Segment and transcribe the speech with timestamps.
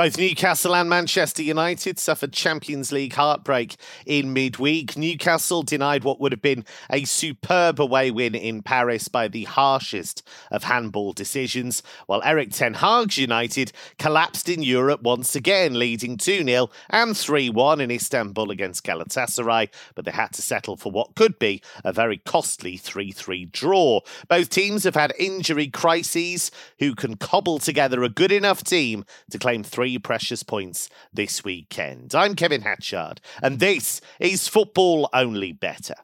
[0.00, 4.96] Both Newcastle and Manchester United suffered Champions League heartbreak in midweek.
[4.96, 10.26] Newcastle denied what would have been a superb away win in Paris by the harshest
[10.50, 16.44] of handball decisions, while Erik Ten Hag's United collapsed in Europe once again, leading 2
[16.44, 21.14] 0 and 3 1 in Istanbul against Galatasaray, but they had to settle for what
[21.14, 24.00] could be a very costly 3 3 draw.
[24.28, 26.50] Both teams have had injury crises.
[26.78, 29.89] Who can cobble together a good enough team to claim three?
[29.90, 32.14] Three precious points this weekend.
[32.14, 35.96] I'm Kevin Hatchard, and this is Football Only Bettor.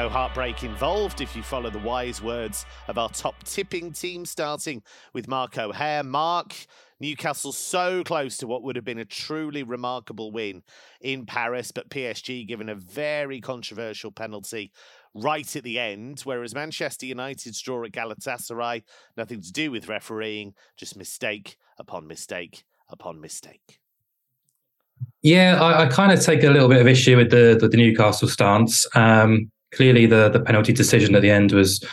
[0.00, 4.82] No heartbreak involved if you follow the wise words of our top tipping team, starting
[5.12, 6.02] with Mark O'Hare.
[6.02, 6.54] Mark,
[7.00, 10.62] Newcastle so close to what would have been a truly remarkable win
[11.02, 14.72] in Paris, but PSG given a very controversial penalty
[15.12, 18.82] right at the end, whereas Manchester United's draw at Galatasaray,
[19.18, 23.80] nothing to do with refereeing, just mistake upon mistake upon mistake.
[25.20, 27.76] Yeah, I, I kind of take a little bit of issue with the with the
[27.76, 28.86] Newcastle stance.
[28.96, 31.84] Um, clearly the the penalty decision at the end was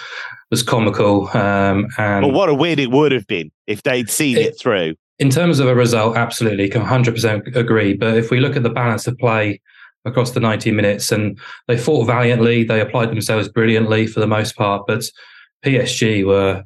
[0.52, 1.30] was comical.
[1.36, 4.60] Um, and well, what a win it would have been if they'd seen it, it
[4.60, 4.96] through.
[5.20, 7.94] In terms of a result, absolutely, can 100% agree.
[7.94, 9.60] But if we look at the balance of play
[10.06, 14.56] across the 90 minutes, and they fought valiantly, they applied themselves brilliantly for the most
[14.56, 15.04] part, but
[15.66, 16.64] PSG were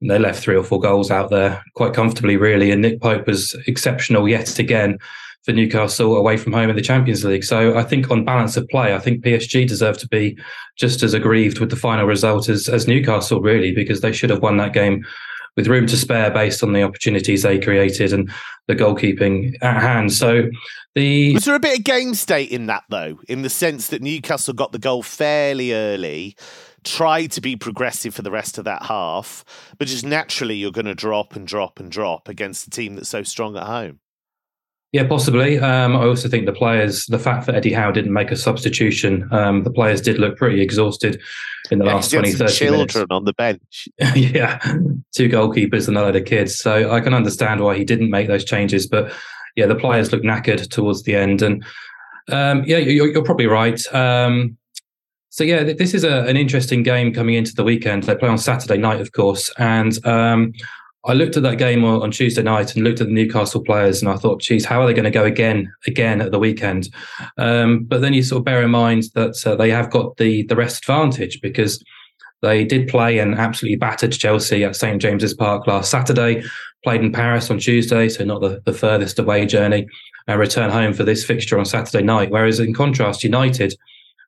[0.00, 2.70] they left three or four goals out there quite comfortably, really.
[2.70, 4.98] And Nick Pope was exceptional yet again
[5.42, 7.44] for Newcastle away from home in the Champions League.
[7.44, 10.38] So I think on balance of play, I think PSG deserve to be
[10.76, 14.42] just as aggrieved with the final result as, as Newcastle, really, because they should have
[14.42, 15.04] won that game
[15.56, 18.30] with room to spare based on the opportunities they created and
[18.68, 20.12] the goalkeeping at hand.
[20.12, 20.48] So
[20.94, 24.02] the was there a bit of game state in that though, in the sense that
[24.02, 26.36] Newcastle got the goal fairly early,
[26.84, 29.44] tried to be progressive for the rest of that half,
[29.78, 33.08] but just naturally you're going to drop and drop and drop against a team that's
[33.08, 34.00] so strong at home.
[34.92, 35.58] Yeah, possibly.
[35.58, 39.26] Um, I also think the players, the fact that Eddie Howe didn't make a substitution,
[39.32, 41.18] um, the players did look pretty exhausted
[41.70, 43.06] in the yeah, last 20, 30 children minutes.
[43.10, 43.88] on the bench.
[44.14, 44.58] yeah,
[45.12, 46.58] two goalkeepers and a load of kids.
[46.58, 48.86] So I can understand why he didn't make those changes.
[48.86, 49.10] But
[49.56, 51.40] yeah, the players looked knackered towards the end.
[51.40, 51.64] And
[52.28, 53.82] um, yeah, you're, you're, probably right.
[53.94, 54.58] Um,
[55.30, 58.02] so yeah, this is a, an interesting game coming into the weekend.
[58.02, 59.50] They play on Saturday night, of course.
[59.56, 60.52] And um,
[61.04, 64.10] I looked at that game on, Tuesday night and looked at the Newcastle players, and
[64.10, 66.88] I thought, geez, how are they going to go again, again at the weekend?
[67.38, 70.44] Um, but then you sort of bear in mind that uh, they have got the
[70.44, 71.82] the rest advantage because
[72.40, 76.42] they did play and absolutely battered Chelsea at St James's Park last Saturday.
[76.84, 79.86] Played in Paris on Tuesday, so not the, the furthest away journey,
[80.28, 82.30] and return home for this fixture on Saturday night.
[82.30, 83.74] Whereas in contrast, United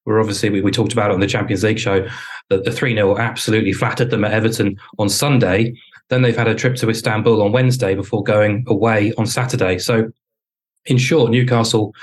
[0.06, 2.06] were obviously we, we talked about it on the Champions League show
[2.50, 5.74] that the three 0 absolutely flattered them at Everton on Sunday
[6.10, 9.78] then they've had a trip to Istanbul on Wednesday before going away on Saturday.
[9.78, 10.10] So,
[10.86, 11.94] in short, Newcastle,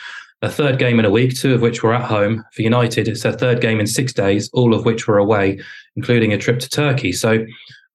[0.42, 2.44] a third game in a week, two of which were at home.
[2.54, 5.60] For United, it's their third game in six days, all of which were away,
[5.96, 7.12] including a trip to Turkey.
[7.12, 7.46] So,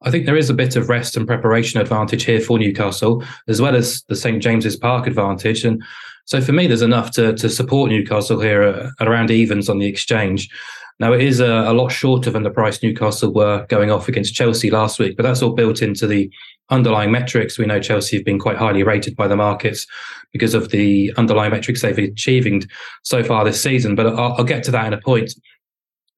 [0.03, 3.61] I think there is a bit of rest and preparation advantage here for Newcastle, as
[3.61, 5.65] well as the St James's Park advantage.
[5.65, 5.83] And
[6.27, 9.79] so for me, there's enough to, to support Newcastle here at, at around evens on
[9.79, 10.51] the exchange.
[10.99, 14.35] Now, it is a, a, lot shorter than the price Newcastle were going off against
[14.35, 16.31] Chelsea last week, but that's all built into the
[16.71, 17.59] underlying metrics.
[17.59, 19.87] We know Chelsea have been quite highly rated by the markets
[20.33, 22.71] because of the underlying metrics they've achieved
[23.03, 23.95] so far this season.
[23.95, 25.35] But I'll, I'll get to that in a point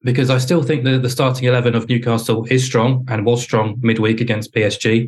[0.03, 3.77] because I still think that the starting 11 of Newcastle is strong and was strong
[3.81, 5.07] midweek against PSG.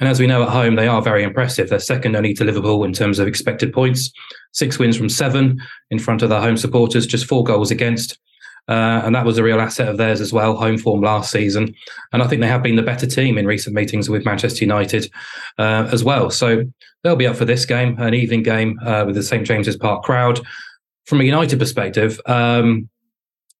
[0.00, 1.68] And as we know at home, they are very impressive.
[1.68, 4.12] They're second only to Liverpool in terms of expected points,
[4.52, 5.60] six wins from seven
[5.90, 8.18] in front of their home supporters, just four goals against.
[8.66, 11.74] Uh, and that was a real asset of theirs as well, home form last season.
[12.12, 15.10] And I think they have been the better team in recent meetings with Manchester United
[15.58, 16.30] uh, as well.
[16.30, 16.64] So
[17.02, 20.02] they'll be up for this game, an evening game uh, with the St James's Park
[20.02, 20.40] crowd.
[21.06, 22.88] From a United perspective, um,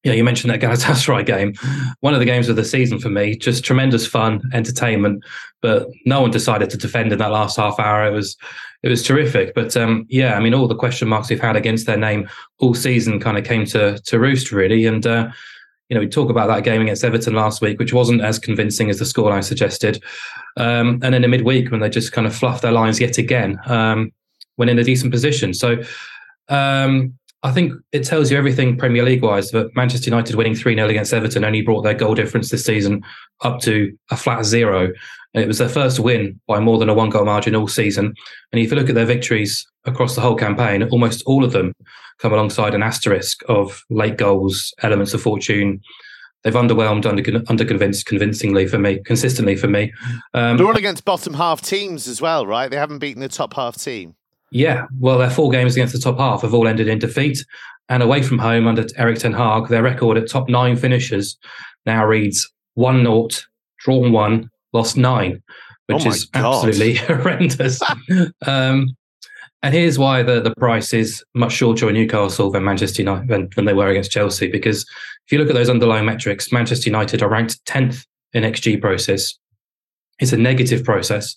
[0.05, 1.55] yeah, you mentioned that Galatasaray game,
[2.01, 3.37] one of the games of the season for me.
[3.37, 5.25] Just tremendous fun, entertainment,
[5.63, 8.07] but no one decided to defend in that last half hour.
[8.07, 8.37] It was
[8.83, 9.55] it was terrific.
[9.55, 12.29] But um, yeah, I mean, all the question marks we've had against their name
[12.59, 14.85] all season kind of came to to roost really.
[14.85, 15.31] And uh,
[15.89, 18.91] you know, we talk about that game against Everton last week, which wasn't as convincing
[18.91, 20.03] as the scoreline suggested.
[20.59, 23.17] Um, and then in the midweek when they just kind of fluffed their lines yet
[23.17, 24.13] again, um,
[24.57, 25.55] when in a decent position.
[25.55, 25.83] So.
[26.51, 30.75] Um, I think it tells you everything Premier League wise that Manchester United winning 3
[30.75, 33.03] 0 against Everton only brought their goal difference this season
[33.43, 34.91] up to a flat zero.
[35.35, 38.15] It was their first win by more than a one goal margin all season.
[38.51, 41.75] And if you look at their victories across the whole campaign, almost all of them
[42.19, 45.83] come alongside an asterisk of late goals, elements of fortune.
[46.45, 49.93] They've underwhelmed, under, under convinced convincingly for me, consistently for me.
[50.33, 52.71] Um, They're all against bottom half teams as well, right?
[52.71, 54.15] They haven't beaten the top half team.
[54.55, 57.45] Yeah, well, their four games against the top half have all ended in defeat.
[57.89, 61.37] And away from home under Erik Ten Hag, their record at top nine finishes
[61.87, 63.29] now reads 1 0,
[63.81, 65.43] drawn one, lost nine,
[65.89, 66.55] which oh is God.
[66.55, 67.83] absolutely horrendous.
[68.47, 68.97] um,
[69.65, 73.49] and here's why the, the price is much shorter in Newcastle than Manchester United than,
[73.57, 74.47] than they were against Chelsea.
[74.47, 74.83] Because
[75.27, 79.37] if you look at those underlying metrics, Manchester United are ranked 10th in XG process,
[80.21, 81.37] it's a negative process.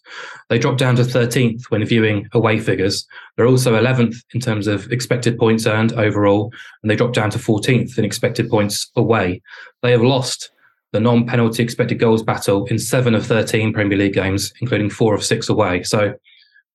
[0.50, 3.08] They drop down to 13th when viewing away figures.
[3.36, 6.52] They're also 11th in terms of expected points earned overall,
[6.82, 9.42] and they drop down to 14th in expected points away.
[9.82, 10.52] They have lost
[10.94, 15.16] the non penalty expected goals battle in seven of 13 Premier League games, including four
[15.16, 15.84] of six away.
[15.84, 16.14] So,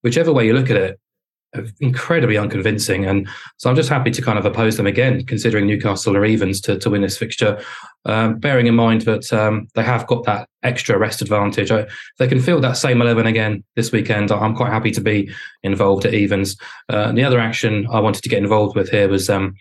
[0.03, 1.01] whichever way you look at it,
[1.81, 3.05] incredibly unconvincing.
[3.05, 3.29] And
[3.59, 6.79] so I'm just happy to kind of oppose them again, considering Newcastle are evens to,
[6.79, 7.63] to win this fixture,
[8.05, 11.71] um, bearing in mind that um, they have got that extra rest advantage.
[11.71, 15.01] I, if they can field that same 11 again this weekend, I'm quite happy to
[15.01, 15.31] be
[15.63, 16.57] involved at evens.
[16.89, 19.55] Uh, the other action I wanted to get involved with here was um,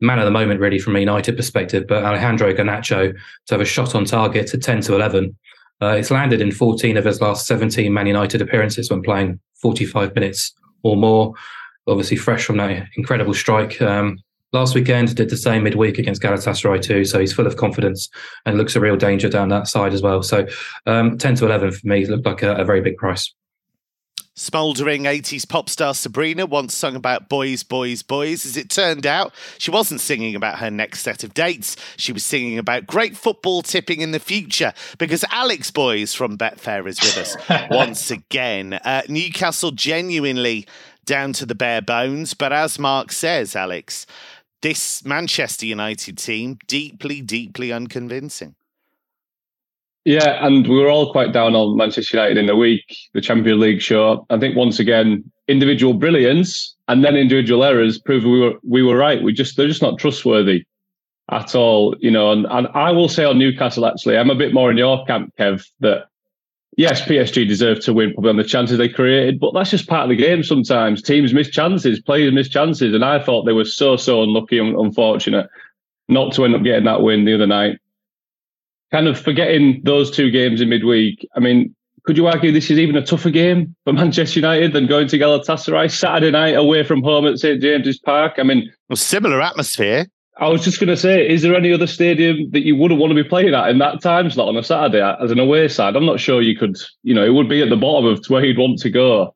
[0.00, 3.64] man of the moment, really, from a United perspective, but Alejandro Garnacho to have a
[3.64, 5.36] shot on target to 10 to 11.
[5.80, 10.14] Uh, it's landed in 14 of his last 17 Man United appearances when playing 45
[10.14, 11.34] minutes or more.
[11.86, 14.18] Obviously, fresh from that incredible strike um,
[14.52, 17.04] last weekend, did the same midweek against Galatasaray too.
[17.04, 18.08] So he's full of confidence
[18.46, 20.22] and looks a real danger down that side as well.
[20.22, 20.46] So
[20.86, 23.32] um, 10 to 11 for me looked like a, a very big price.
[24.34, 28.46] Smouldering 80s pop star Sabrina once sung about boys, boys, boys.
[28.46, 31.76] As it turned out, she wasn't singing about her next set of dates.
[31.98, 36.86] She was singing about great football tipping in the future because Alex Boys from Betfair
[36.86, 37.36] is with us
[37.70, 38.72] once again.
[38.72, 40.66] Uh, Newcastle genuinely
[41.04, 42.32] down to the bare bones.
[42.32, 44.06] But as Mark says, Alex,
[44.62, 48.54] this Manchester United team deeply, deeply unconvincing.
[50.04, 53.60] Yeah, and we were all quite down on Manchester United in the week, the Champions
[53.60, 54.26] League show.
[54.30, 58.96] I think once again, individual brilliance and then individual errors prove we were we were
[58.96, 59.22] right.
[59.22, 60.64] We just they're just not trustworthy
[61.30, 62.32] at all, you know.
[62.32, 65.32] And, and I will say on Newcastle, actually, I'm a bit more in your camp,
[65.38, 66.06] Kev, that
[66.76, 70.04] yes, PSG deserved to win probably on the chances they created, but that's just part
[70.04, 71.00] of the game sometimes.
[71.00, 72.92] Teams miss chances, players miss chances.
[72.92, 75.48] And I thought they were so, so unlucky and unfortunate
[76.08, 77.78] not to end up getting that win the other night
[78.92, 81.74] kind of forgetting those two games in midweek, I mean,
[82.04, 85.18] could you argue this is even a tougher game for Manchester United than going to
[85.18, 88.34] Galatasaray Saturday night away from home at St James's Park?
[88.38, 90.06] I mean, well, similar atmosphere.
[90.38, 93.10] I was just going to say, is there any other stadium that you wouldn't want
[93.12, 95.94] to be playing at in that time slot on a Saturday as an away side?
[95.94, 98.44] I'm not sure you could, you know, it would be at the bottom of where
[98.44, 99.34] you'd want to go.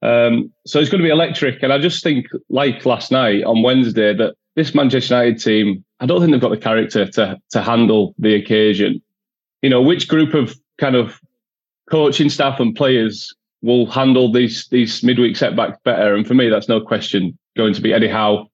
[0.00, 1.62] Um, so it's going to be electric.
[1.62, 6.06] And I just think, like last night on Wednesday, that this Manchester United team, I
[6.06, 9.00] don't think they've got the character to to handle the occasion.
[9.62, 11.20] You know, which group of kind of
[11.90, 16.14] coaching staff and players will handle these these midweek setbacks better?
[16.14, 18.48] And for me, that's no question going to be Eddie Howe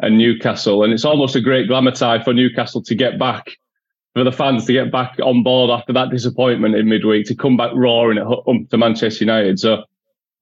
[0.00, 0.84] and Newcastle.
[0.84, 3.50] And it's almost a great glamour tie for Newcastle to get back,
[4.14, 7.56] for the fans to get back on board after that disappointment in midweek, to come
[7.56, 9.58] back roaring at home to Manchester United.
[9.58, 9.84] So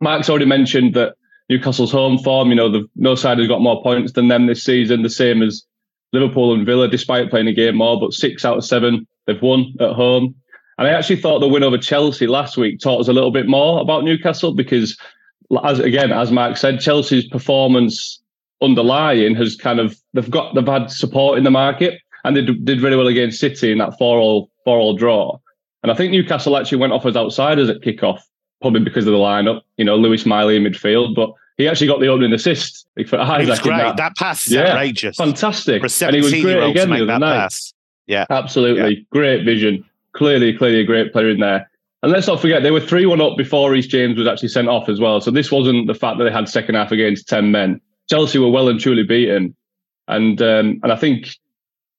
[0.01, 1.15] Mark's already mentioned that
[1.49, 2.49] Newcastle's home form.
[2.49, 5.43] You know, the, no side has got more points than them this season, the same
[5.43, 5.65] as
[6.13, 7.99] Liverpool and Villa, despite playing a game more.
[7.99, 10.35] But six out of seven they've won at home.
[10.79, 13.47] And I actually thought the win over Chelsea last week taught us a little bit
[13.47, 14.99] more about Newcastle because,
[15.65, 18.21] as again, as Mark said, Chelsea's performance
[18.63, 22.81] underlying has kind of they've got they've had support in the market and they did
[22.81, 25.39] very well against City in that four all four all draw.
[25.83, 28.21] And I think Newcastle actually went off as outsiders at kickoff
[28.67, 29.63] probably because of the lineup.
[29.77, 33.63] You know, Lewis Miley in midfield, but he actually got the opening assist for Isak.
[33.63, 33.77] great.
[33.77, 33.97] That.
[33.97, 34.17] that.
[34.17, 35.17] pass is yeah, outrageous.
[35.17, 35.83] Fantastic.
[35.83, 37.43] and he was great again the other night.
[37.43, 37.73] Pass.
[38.07, 39.03] Yeah, absolutely yeah.
[39.11, 39.85] great vision.
[40.13, 41.71] Clearly, clearly a great player in there.
[42.03, 44.69] And let's not forget they were three one up before Reece James was actually sent
[44.69, 45.21] off as well.
[45.21, 47.81] So this wasn't the fact that they had second half against ten men.
[48.09, 49.55] Chelsea were well and truly beaten,
[50.09, 51.29] and um, and I think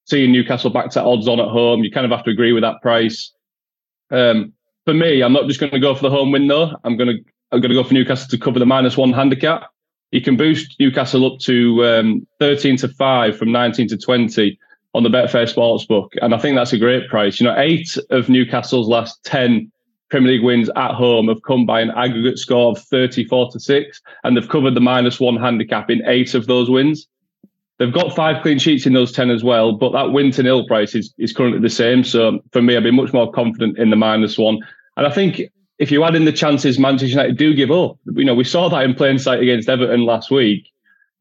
[0.06, 2.64] seeing Newcastle back to odds on at home, you kind of have to agree with
[2.64, 3.34] that price.
[4.12, 4.54] Um,
[4.88, 6.72] for me, I'm not just going to go for the home win though.
[6.86, 9.70] I'm going to I'm going to go for Newcastle to cover the minus one handicap.
[10.12, 14.58] You can boost Newcastle up to um, 13 to five from 19 to 20
[14.94, 17.38] on the Betfair Sportsbook, and I think that's a great price.
[17.38, 19.70] You know, eight of Newcastle's last 10
[20.10, 24.02] Premier League wins at home have come by an aggregate score of 34 to six,
[24.24, 27.10] and they've covered the minus one handicap in eight of those wins.
[27.78, 30.66] They've got five clean sheets in those 10 as well, but that win to nil
[30.66, 32.04] price is, is currently the same.
[32.04, 34.60] So for me, I'd be much more confident in the minus one.
[34.98, 35.42] And I think
[35.80, 38.68] if you add in the chances Manchester United do give up, you know, we saw
[38.70, 40.68] that in plain sight against Everton last week.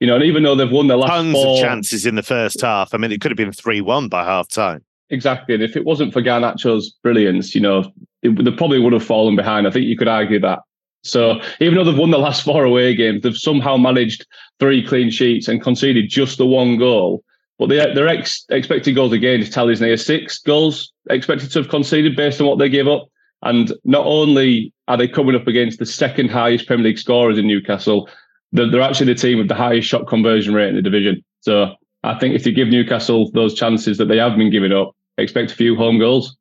[0.01, 2.23] You know, and even though they've won their last Tons four, of chances in the
[2.23, 2.93] first half.
[2.93, 4.85] I mean, it could have been 3 1 by half time.
[5.09, 5.55] Exactly.
[5.55, 7.93] And if it wasn't for Garnacho's brilliance, you know,
[8.23, 9.67] it, they probably would have fallen behind.
[9.67, 10.61] I think you could argue that.
[11.03, 14.27] So even though they've won the last four away games, they've somehow managed
[14.59, 17.23] three clean sheets and conceded just the one goal.
[17.59, 22.17] But their, their ex, expected goals against tallies near six goals expected to have conceded
[22.17, 23.09] based on what they gave up.
[23.47, 27.47] And not only are they coming up against the second highest Premier League scorers in
[27.47, 28.09] Newcastle,
[28.51, 31.23] they're, they're actually the team with the highest shot conversion rate in the division.
[31.41, 34.97] So I think if you give Newcastle those chances that they have been giving up,
[35.17, 36.37] expect a few home goals.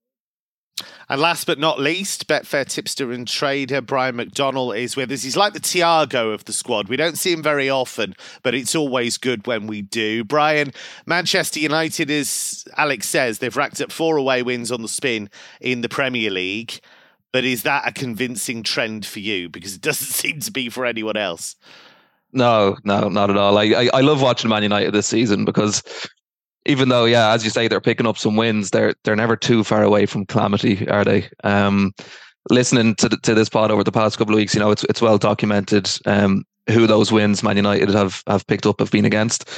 [1.07, 5.21] And last but not least, Betfair tipster and trader Brian McDonnell is with us.
[5.21, 6.89] He's like the Thiago of the squad.
[6.89, 10.23] We don't see him very often, but it's always good when we do.
[10.23, 10.73] Brian,
[11.05, 15.29] Manchester United, as Alex says, they've racked up four away wins on the spin
[15.61, 16.79] in the Premier League.
[17.35, 19.49] But is that a convincing trend for you?
[19.49, 21.57] Because it doesn't seem to be for anyone else.
[22.31, 23.57] No, no, not at all.
[23.57, 25.83] I, I, I love watching Man United this season because
[26.65, 29.65] even though, yeah, as you say, they're picking up some wins, they're they're never too
[29.65, 31.27] far away from calamity, are they?
[31.43, 31.93] Um,
[32.49, 34.85] listening to the, to this pod over the past couple of weeks, you know, it's
[34.85, 39.03] it's well documented um, who those wins Man United have have picked up have been
[39.03, 39.49] against.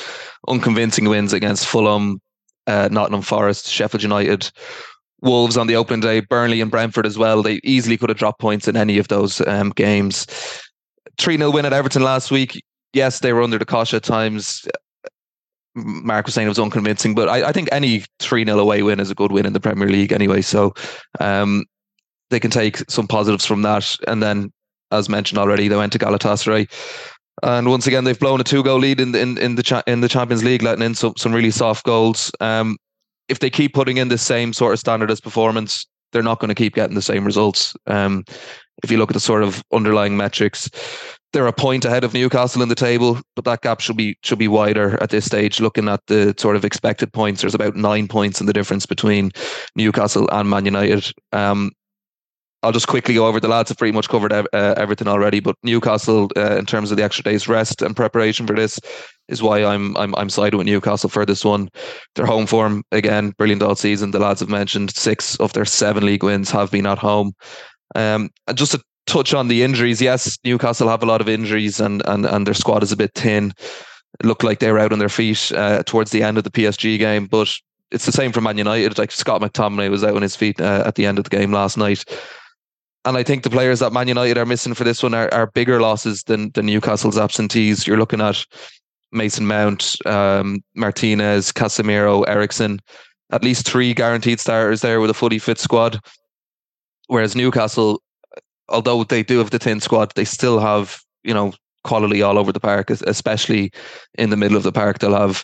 [0.47, 2.21] Unconvincing wins against Fulham,
[2.65, 4.49] uh, Nottingham Forest, Sheffield United,
[5.21, 7.41] Wolves on the opening day, Burnley and Brentford as well.
[7.41, 10.27] They easily could have dropped points in any of those um, games.
[11.17, 12.61] 3 0 win at Everton last week.
[12.93, 14.67] Yes, they were under the cosh at times.
[15.75, 18.99] Mark was saying it was unconvincing, but I, I think any 3 0 away win
[18.99, 20.41] is a good win in the Premier League anyway.
[20.41, 20.73] So
[21.19, 21.65] um,
[22.29, 23.95] they can take some positives from that.
[24.07, 24.51] And then,
[24.91, 26.69] as mentioned already, they went to Galatasaray.
[27.43, 30.01] And once again, they've blown a two goal lead in, in, in, the, cha- in
[30.01, 32.31] the Champions League, letting in some, some really soft goals.
[32.39, 32.77] Um,
[33.29, 36.49] if they keep putting in the same sort of standard as performance, they're not going
[36.49, 37.75] to keep getting the same results.
[37.87, 38.23] Um,
[38.83, 40.69] if you look at the sort of underlying metrics,
[41.33, 44.39] they're a point ahead of Newcastle in the table, but that gap should be should
[44.39, 45.59] be wider at this stage.
[45.59, 49.31] Looking at the sort of expected points, there's about nine points in the difference between
[49.75, 51.11] Newcastle and Man United.
[51.33, 51.71] Um,
[52.63, 55.39] I'll just quickly go over the lads have pretty much covered uh, everything already.
[55.39, 58.79] But Newcastle, uh, in terms of the extra day's rest and preparation for this,
[59.27, 61.69] is why I'm I'm I'm siding with Newcastle for this one.
[62.15, 64.11] Their home form again, brilliant all season.
[64.11, 67.33] The lads have mentioned six of their seven league wins have been at home.
[67.95, 71.79] Um, and just to touch on the injuries, yes, Newcastle have a lot of injuries
[71.79, 73.53] and and and their squad is a bit thin.
[74.19, 76.51] It looked like they were out on their feet uh, towards the end of the
[76.51, 77.53] PSG game, but
[77.91, 78.97] it's the same for Man United.
[78.97, 81.51] Like Scott McTominay was out on his feet uh, at the end of the game
[81.51, 82.03] last night.
[83.05, 85.47] And I think the players that Man United are missing for this one are, are
[85.47, 87.87] bigger losses than, than Newcastle's absentees.
[87.87, 88.43] You're looking at
[89.11, 92.79] Mason Mount, um, Martinez, Casemiro, Eriksen,
[93.31, 95.99] at least three guaranteed starters there with a fully fit squad.
[97.07, 98.01] Whereas Newcastle,
[98.69, 102.51] although they do have the thin squad, they still have, you know, quality all over
[102.51, 103.71] the park, especially
[104.17, 104.99] in the middle of the park.
[104.99, 105.43] They'll have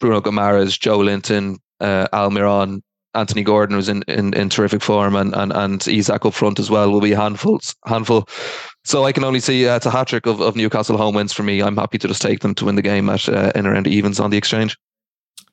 [0.00, 2.82] Bruno Guimaraes, Joelinton, uh, Almiron,
[3.14, 6.70] Anthony Gordon was in, in, in terrific form and, and and Isak up front as
[6.70, 8.28] well will be a handful handful.
[8.84, 11.32] So I can only see uh, it's a hat trick of, of Newcastle home wins
[11.32, 11.62] for me.
[11.62, 14.20] I'm happy to just take them to win the game at uh, in around evens
[14.20, 14.76] on the exchange.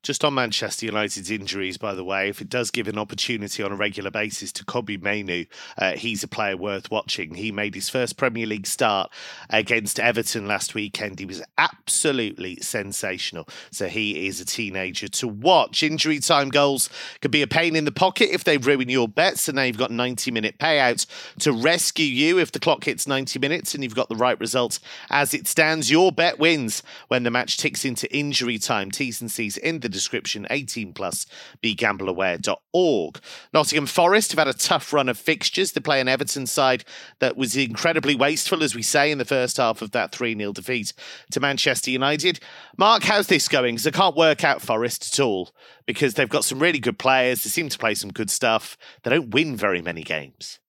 [0.03, 3.71] Just on Manchester United's injuries, by the way, if it does give an opportunity on
[3.71, 5.45] a regular basis to Kobbie Mainoo,
[5.77, 7.35] uh, he's a player worth watching.
[7.35, 9.11] He made his first Premier League start
[9.51, 11.19] against Everton last weekend.
[11.19, 13.47] He was absolutely sensational.
[13.69, 15.83] So he is a teenager to watch.
[15.83, 16.89] Injury time goals
[17.21, 19.47] could be a pain in the pocket if they ruin your bets.
[19.47, 21.05] And now you've got 90 minute payouts
[21.41, 24.79] to rescue you if the clock hits 90 minutes and you've got the right results.
[25.11, 28.89] As it stands, your bet wins when the match ticks into injury time.
[28.89, 31.25] T's and C's in the description 18 plus
[31.61, 33.19] begambleaware.org.
[33.53, 35.71] Nottingham Forest have had a tough run of fixtures.
[35.71, 36.83] They play an Everton side
[37.19, 40.53] that was incredibly wasteful, as we say, in the first half of that 3 0
[40.53, 40.93] defeat
[41.31, 42.39] to Manchester United.
[42.77, 43.75] Mark, how's this going?
[43.75, 45.51] Because I can't work out Forest at all
[45.85, 47.43] because they've got some really good players.
[47.43, 48.77] They seem to play some good stuff.
[49.03, 50.60] They don't win very many games.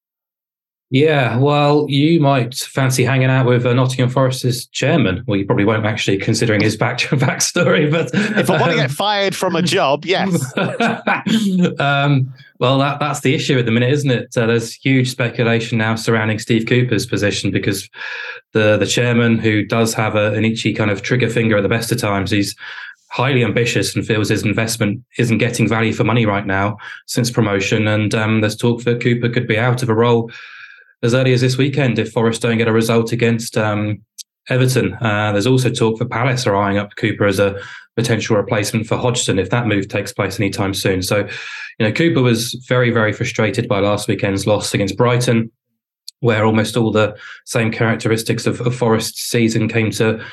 [0.92, 5.25] Yeah, well, you might fancy hanging out with uh, Nottingham Forest's chairman.
[5.26, 7.90] Well, you probably won't actually, considering his back backstory.
[7.90, 10.54] But if I um, want to get fired from a job, yes.
[11.80, 14.37] um, well, that, that's the issue at the minute, isn't it?
[14.37, 17.88] Uh, there's huge speculation now surrounding Steve Cooper's position because
[18.52, 21.70] the the chairman, who does have a, an itchy kind of trigger finger at the
[21.70, 22.54] best of times, he's
[23.08, 27.88] highly ambitious and feels his investment isn't getting value for money right now since promotion.
[27.88, 30.30] And um, there's talk that Cooper could be out of a role
[31.02, 34.02] as early as this weekend if Forest don't get a result against um,
[34.49, 34.94] Everton.
[35.00, 37.61] Uh, there's also talk for Palace are eyeing up Cooper as a
[37.97, 41.02] potential replacement for Hodgson if that move takes place anytime soon.
[41.02, 41.18] So,
[41.78, 45.50] you know, Cooper was very, very frustrated by last weekend's loss against Brighton,
[46.21, 50.25] where almost all the same characteristics of, of Forest's season came to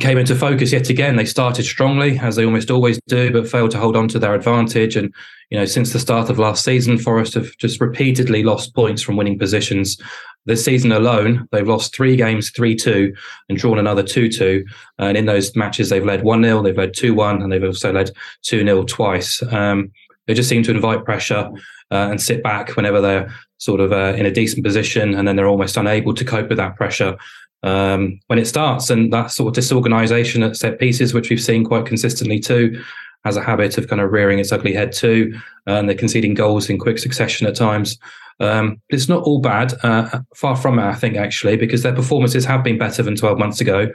[0.00, 1.16] came into focus yet again.
[1.16, 4.34] They started strongly, as they almost always do, but failed to hold on to their
[4.34, 4.96] advantage.
[4.96, 5.12] And
[5.50, 9.16] you know, since the start of last season, Forest have just repeatedly lost points from
[9.16, 9.96] winning positions.
[10.44, 13.12] This season alone, they've lost three games, 3 2,
[13.48, 14.64] and drawn another 2 2.
[14.98, 17.92] And in those matches, they've led 1 0, they've led 2 1, and they've also
[17.92, 18.10] led
[18.42, 19.42] 2 0 twice.
[19.50, 19.90] Um,
[20.26, 21.48] they just seem to invite pressure
[21.90, 25.36] uh, and sit back whenever they're sort of uh, in a decent position, and then
[25.36, 27.16] they're almost unable to cope with that pressure
[27.62, 28.90] um, when it starts.
[28.90, 32.82] And that sort of disorganization at set pieces, which we've seen quite consistently too,
[33.24, 35.38] has a habit of kind of rearing its ugly head too.
[35.66, 37.98] And they're conceding goals in quick succession at times.
[38.38, 42.44] Um, it's not all bad, uh, far from it, I think, actually, because their performances
[42.44, 43.88] have been better than 12 months ago.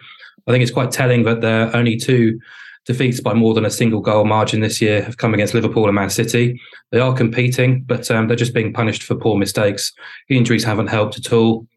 [0.48, 2.40] I think it's quite telling that they're only two
[2.86, 5.96] defeats by more than a single goal margin this year have come against Liverpool and
[5.96, 6.60] Man City.
[6.92, 9.94] They are competing, but um, they're just being punished for poor mistakes.
[10.30, 11.68] Injuries haven't helped at all.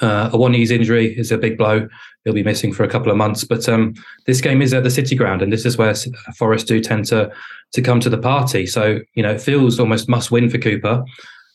[0.00, 1.88] Uh, Awoniyi's injury is a big blow.
[2.24, 3.44] He'll be missing for a couple of months.
[3.44, 3.94] But um,
[4.26, 5.94] this game is at the City Ground, and this is where
[6.36, 7.30] Forest do tend to
[7.72, 8.66] to come to the party.
[8.66, 11.04] So you know, it feels almost must win for Cooper.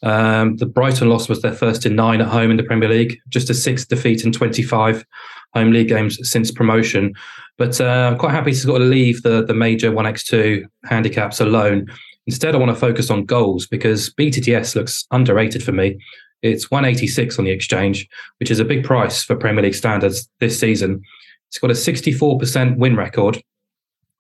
[0.04, 3.20] Um, the Brighton loss was their first in nine at home in the Premier League,
[3.30, 5.06] just a sixth defeat in 25
[5.54, 7.14] home league games since promotion.
[7.58, 11.88] But uh, quite happy to sort of leave the the major 1x2 handicaps alone.
[12.26, 15.98] Instead, I want to focus on goals because BTTS looks underrated for me.
[16.44, 18.08] It's 186 on the exchange,
[18.40, 21.02] which is a big price for Premier League standards this season.
[21.50, 23.42] It's got a 64% win record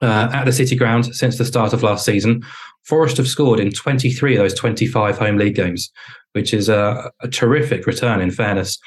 [0.01, 2.43] uh, at the City Ground since the start of last season.
[2.85, 5.91] Forest have scored in 23 of those 25 home league games,
[6.31, 8.79] which is a, a terrific return in fairness.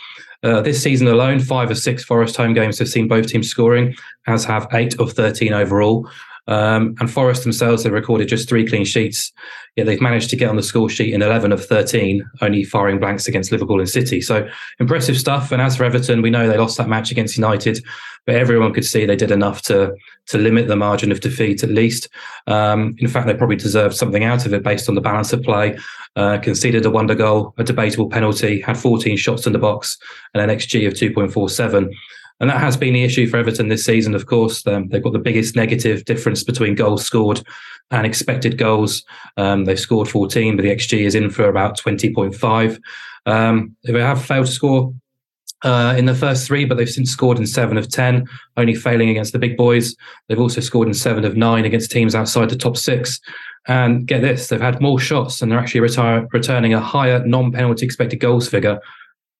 [0.42, 3.94] Uh, this season alone, five of six Forest home games have seen both teams scoring,
[4.26, 6.08] as have eight of 13 overall.
[6.48, 9.32] Um, and Forest themselves have recorded just three clean sheets.
[9.76, 12.98] Yet they've managed to get on the score sheet in 11 of 13, only firing
[12.98, 14.20] blanks against Liverpool and City.
[14.20, 14.48] So
[14.78, 15.52] impressive stuff.
[15.52, 17.84] And as for Everton, we know they lost that match against United,
[18.24, 19.94] but everyone could see they did enough to
[20.26, 22.08] to limit the margin of defeat at least.
[22.46, 25.42] Um, in fact, they probably deserved something out of it based on the balance of
[25.42, 25.78] play.
[26.16, 29.98] Uh, conceded a wonder goal, a debatable penalty, had 14 shots in the box,
[30.32, 31.92] and an XG of 2.47.
[32.40, 34.66] And that has been the issue for Everton this season, of course.
[34.66, 37.42] Um, they've got the biggest negative difference between goals scored
[37.90, 39.04] and expected goals.
[39.36, 42.80] Um, they've scored 14, but the XG is in for about 20.5.
[43.24, 44.92] Um, they have failed to score
[45.62, 49.08] uh, in the first three, but they've since scored in seven of 10, only failing
[49.08, 49.96] against the big boys.
[50.28, 53.20] They've also scored in seven of nine against teams outside the top six.
[53.66, 57.50] And get this, they've had more shots and they're actually retire, returning a higher non
[57.50, 58.78] penalty expected goals figure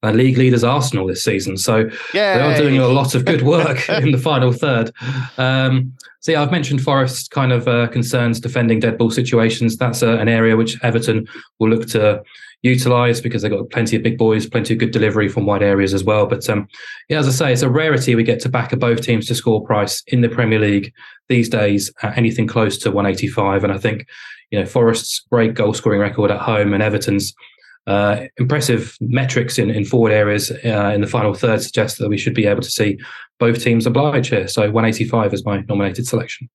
[0.02, 1.56] uh, league leaders Arsenal this season.
[1.56, 1.88] So Yay.
[2.12, 4.92] they are doing a lot of good work in the final third.
[5.38, 9.76] Um, so yeah, I've mentioned Forest's kind of uh, concerns defending dead ball situations.
[9.76, 11.26] That's uh, an area which Everton
[11.58, 12.22] will look to
[12.62, 15.94] utilise because they've got plenty of big boys, plenty of good delivery from wide areas
[15.94, 16.26] as well.
[16.26, 16.66] But um,
[17.08, 19.34] yeah, as I say, it's a rarity we get to back of both teams to
[19.34, 20.92] score price in the Premier League
[21.28, 23.64] these days at anything close to 185.
[23.64, 24.06] And I think
[24.50, 27.34] you know Forest's great goal scoring record at home and Everton's
[27.86, 32.18] uh, impressive metrics in, in forward areas uh, in the final third suggest that we
[32.18, 32.98] should be able to see
[33.38, 34.48] both teams oblige here.
[34.48, 36.48] So 185 is my nominated selection.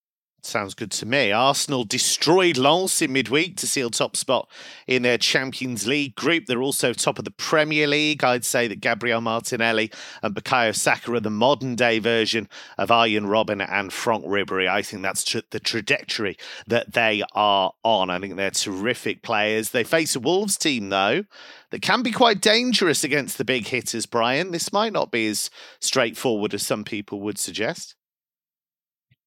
[0.43, 1.31] Sounds good to me.
[1.31, 4.49] Arsenal destroyed Lens in midweek to seal top spot
[4.87, 6.47] in their Champions League group.
[6.47, 8.23] They're also top of the Premier League.
[8.23, 9.91] I'd say that Gabriel Martinelli
[10.23, 12.49] and Bukayo Saka are the modern day version
[12.79, 14.67] of Arjen Robben and Frank Ribéry.
[14.67, 18.09] I think that's tra- the trajectory that they are on.
[18.09, 19.69] I think they're terrific players.
[19.69, 21.23] They face a Wolves team, though,
[21.69, 24.49] that can be quite dangerous against the big hitters, Brian.
[24.49, 27.95] This might not be as straightforward as some people would suggest.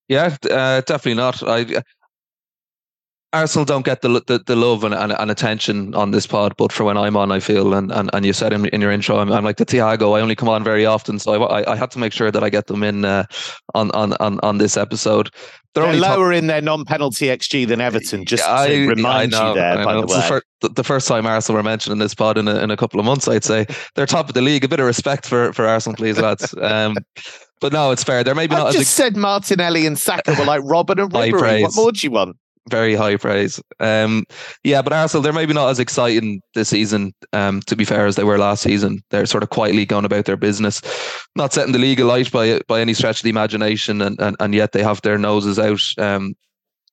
[0.08, 1.42] Yeah, uh, definitely not.
[1.42, 1.82] I
[3.34, 6.70] Arsenal don't get the the, the love and, and, and, attention on this pod, but
[6.70, 9.18] for when I'm on, I feel and and, and you said in, in your intro,
[9.18, 10.16] I'm, I'm like the Thiago.
[10.16, 12.48] I only come on very often, so I, I had to make sure that I
[12.48, 13.24] get them in uh,
[13.74, 15.30] on, on on on this episode.
[15.74, 16.38] They're, They're lower top...
[16.38, 18.24] in their non-penalty xG than Everton.
[18.24, 20.16] Just I, to remind know, you there, by the way.
[20.16, 22.76] The first, the first, time Arsenal were mentioned in this pod in a, in a
[22.76, 24.62] couple of months, I'd say they're top of the league.
[24.62, 26.54] A bit of respect for for Arsenal, please, lads.
[26.60, 26.94] Um,
[27.60, 28.24] but no, it's fair.
[28.24, 28.72] They're maybe I not.
[28.72, 31.62] just said Martinelli and Saka were like Robben and Ribéry.
[31.62, 32.36] What more do you want?
[32.70, 33.60] Very high praise.
[33.78, 34.24] Um,
[34.62, 38.16] yeah, but Arsenal, they're maybe not as exciting this season, um, to be fair, as
[38.16, 39.02] they were last season.
[39.10, 40.80] They're sort of quietly going about their business,
[41.36, 44.54] not setting the league alight by by any stretch of the imagination, and, and, and
[44.54, 46.34] yet they have their noses out um,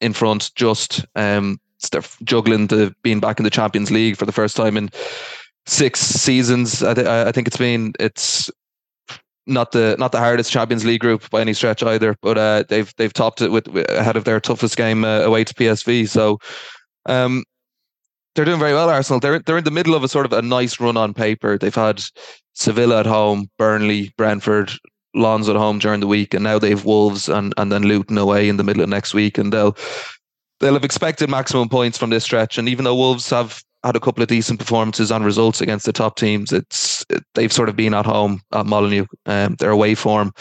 [0.02, 1.58] in front, just um,
[1.92, 4.90] they're juggling to being back in the Champions League for the first time in
[5.66, 6.84] six seasons.
[6.84, 8.50] I, th- I think it's been it's
[9.48, 12.94] not the not the hardest Champions League group by any stretch either, but uh, they've
[12.98, 16.08] they've topped it with, ahead of their toughest game uh, away to PSV.
[16.08, 16.40] So
[17.06, 17.44] um,
[18.36, 18.90] they're doing very well.
[18.90, 19.20] Arsenal.
[19.20, 21.58] They're they're in the middle of a sort of a nice run on paper.
[21.58, 22.04] They've had
[22.54, 24.72] Sevilla at home, Burnley, Brentford,
[25.14, 28.48] Lens at home during the week, and now they've Wolves and and then Luton away
[28.48, 29.76] in the middle of next week, and they'll
[30.60, 32.58] they'll have expected maximum points from this stretch.
[32.58, 35.94] And even though Wolves have had a couple of decent performances and results against the
[35.94, 39.06] top teams, it's it, they've sort of been at home at Molineux.
[39.26, 40.34] Um, their away form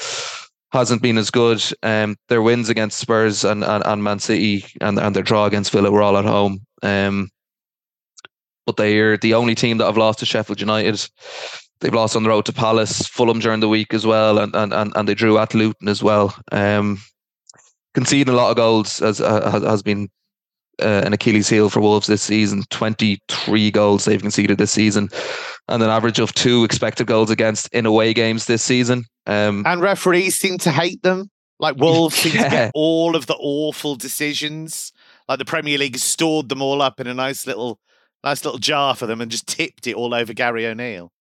[0.72, 1.62] hasn't been as good.
[1.83, 5.72] Um, their wins against Spurs and, and, and Man City and, and their draw against
[5.72, 6.61] Villa were all at home.
[6.83, 7.31] Um,
[8.66, 11.09] but they're the only team that have lost to Sheffield United.
[11.81, 14.72] They've lost on the road to Palace, Fulham during the week as well, and and,
[14.72, 16.37] and, and they drew at Luton as well.
[16.53, 17.00] Um,
[17.94, 20.11] conceding a lot of goals has uh, has been
[20.81, 22.64] uh, an Achilles heel for Wolves this season.
[22.71, 25.09] Twenty three goals they've conceded this season,
[25.69, 29.05] and an average of two expected goals against in away games this season.
[29.27, 31.31] Um, and referees seem to hate them.
[31.59, 34.93] Like Wolves seem to get all of the awful decisions.
[35.29, 37.79] Like the Premier League stored them all up in a nice little
[38.25, 41.12] nice little jar for them and just tipped it all over Gary O'Neill.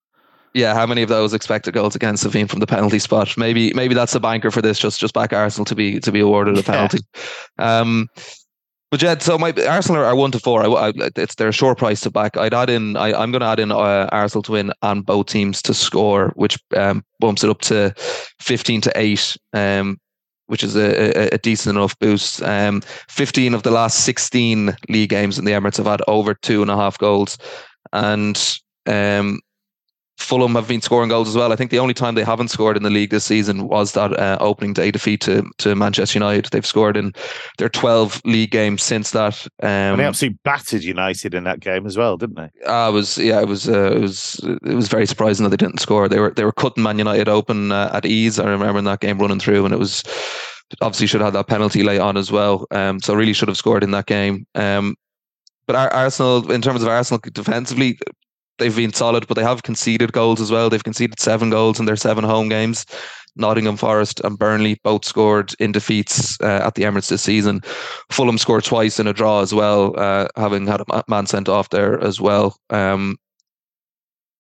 [0.54, 3.38] Yeah, how many of those expected goals against have been from the penalty spot?
[3.38, 4.80] Maybe maybe that's a banker for this.
[4.80, 7.00] Just just back Arsenal to be to be awarded a penalty.
[7.60, 7.80] Yeah.
[7.80, 8.08] Um,
[8.91, 10.63] but yeah, so my Arsenal are one to four.
[10.63, 12.38] I, I, it's their short price to back.
[12.38, 12.97] I'd add in.
[12.97, 16.32] I, am going to add in uh, Arsenal to win and both teams to score,
[16.36, 17.93] which um, bumps it up to
[18.39, 19.38] fifteen to eight.
[19.54, 19.99] Um,
[20.47, 22.41] which is a, a, a decent enough boost.
[22.41, 26.63] Um, 15 of the last 16 league games in the Emirates have had over two
[26.63, 27.38] and a half goals.
[27.93, 29.41] And um,
[30.19, 31.51] Fulham have been scoring goals as well.
[31.51, 34.17] I think the only time they haven't scored in the league this season was that
[34.19, 36.45] uh, opening day defeat to, to Manchester United.
[36.51, 37.13] They've scored in
[37.58, 39.47] their 12 league games since that.
[39.63, 42.49] Um, and they absolutely battered United in that game as well, didn't they?
[42.67, 45.79] I was yeah, it was uh, it was it was very surprising that they didn't
[45.79, 46.08] score.
[46.08, 48.39] They were they were cutting Man United open uh, at ease.
[48.39, 50.03] I remember in that game running through, and it was
[50.82, 52.67] obviously should have had that penalty late on as well.
[52.71, 54.45] Um, so really should have scored in that game.
[54.53, 54.95] Um,
[55.65, 57.99] but Arsenal, in terms of Arsenal defensively,
[58.60, 60.69] they've been solid, but they have conceded goals as well.
[60.69, 62.86] They've conceded seven goals in their seven home games.
[63.36, 67.62] Nottingham Forest and Burnley both scored in defeats uh, at the Emirates this season.
[68.12, 71.69] Fulham scored twice in a draw as well, uh, having had a man sent off
[71.69, 72.58] there as well.
[72.69, 73.17] Um,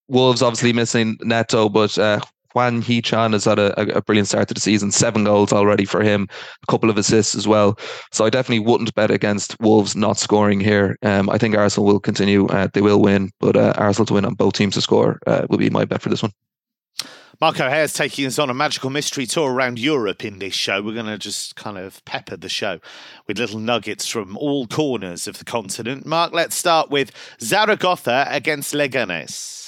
[0.09, 2.19] Wolves obviously missing Neto, but uh,
[2.53, 4.91] Hwang Hee-chan has had a, a, brilliant start to the season.
[4.91, 6.27] Seven goals already for him,
[6.63, 7.77] a couple of assists as well.
[8.11, 10.97] So I definitely wouldn't bet against Wolves not scoring here.
[11.03, 12.47] Um, I think Arsenal will continue.
[12.47, 15.45] Uh, they will win, but uh, Arsenal to win on both teams to score uh,
[15.49, 16.31] will be my bet for this one.
[17.41, 20.81] Mark O'Hare's taking us on a magical mystery tour around Europe in this show.
[20.81, 22.81] We're going to just kind of pepper the show
[23.27, 26.05] with little nuggets from all corners of the continent.
[26.05, 29.58] Mark, let's start with Zaragoza against Leganes.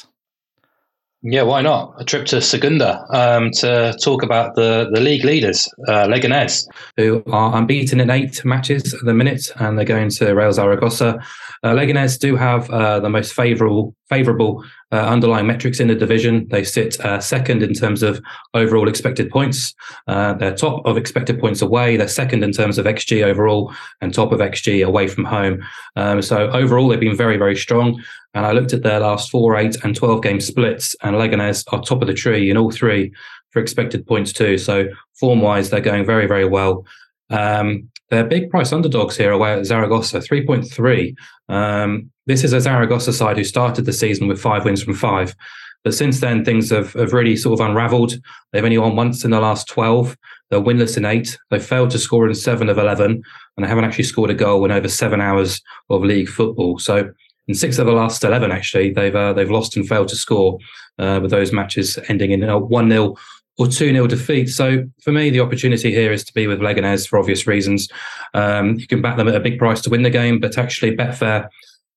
[1.24, 1.94] Yeah, why not?
[2.00, 6.66] A trip to Segunda um, to talk about the, the league leaders, uh, Leganés.
[6.98, 11.20] Who are unbeaten in eight matches at the minute, and they're going to Real Zaragoza.
[11.64, 16.48] Uh, Leganés do have uh, the most favourable favourable uh, underlying metrics in the division.
[16.50, 18.20] They sit uh, second in terms of
[18.54, 19.74] overall expected points.
[20.08, 21.96] Uh, they're top of expected points away.
[21.98, 25.64] They're second in terms of XG overall, and top of XG away from home.
[25.96, 28.02] Um, so overall, they've been very very strong.
[28.34, 31.82] And I looked at their last four, eight, and 12 game splits, and Leganés are
[31.82, 33.12] top of the tree in all three
[33.52, 34.58] for expected points too.
[34.58, 34.86] So
[35.20, 36.86] form wise, they're going very, very well.
[37.30, 41.16] Um, they're big price underdogs here away at Zaragoza, 3.3.
[41.48, 45.36] Um, this is a Zaragoza side who started the season with five wins from five.
[45.84, 48.14] But since then, things have, have really sort of unraveled.
[48.52, 50.16] They've only won once in the last 12.
[50.50, 51.38] They're winless in eight.
[51.50, 53.24] They've failed to score in seven of 11, and
[53.64, 56.78] they haven't actually scored a goal in over seven hours of league football.
[56.78, 57.12] So
[57.48, 60.60] in six of the last eleven, actually, they've uh, they've lost and failed to score,
[61.00, 63.16] uh, with those matches ending in a one 0
[63.58, 64.48] or 2 0 defeat.
[64.50, 67.90] So for me, the opportunity here is to be with Leganés for obvious reasons.
[68.34, 70.96] Um, you can back them at a big price to win the game, but actually,
[70.96, 71.50] Betfair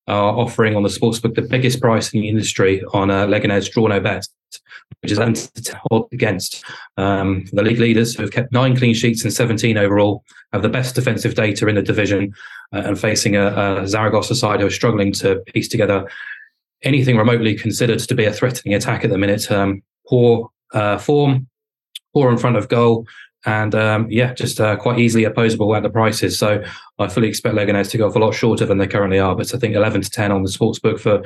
[0.06, 3.86] are offering on the sportsbook the biggest price in the industry on a Leganés draw
[3.86, 4.26] no bet,
[5.02, 5.18] which is
[6.12, 6.64] against.
[6.96, 10.68] Um, the league leaders who have kept nine clean sheets and 17 overall have the
[10.68, 12.32] best defensive data in the division
[12.72, 16.08] uh, and facing a, a Zaragoza side who are struggling to piece together
[16.82, 19.50] anything remotely considered to be a threatening attack at the minute.
[19.50, 21.48] Um, poor uh, form,
[22.12, 23.06] poor in front of goal,
[23.46, 26.38] and um, yeah, just uh, quite easily opposable at the prices.
[26.38, 26.62] So
[26.98, 29.34] I fully expect Leganés to go off a lot shorter than they currently are.
[29.34, 31.22] But I think 11 to 10 on the sports book for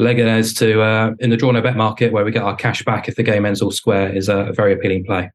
[0.00, 3.08] Leganés to uh, in the draw no bet market where we get our cash back
[3.08, 5.30] if the game ends all square is a very appealing play.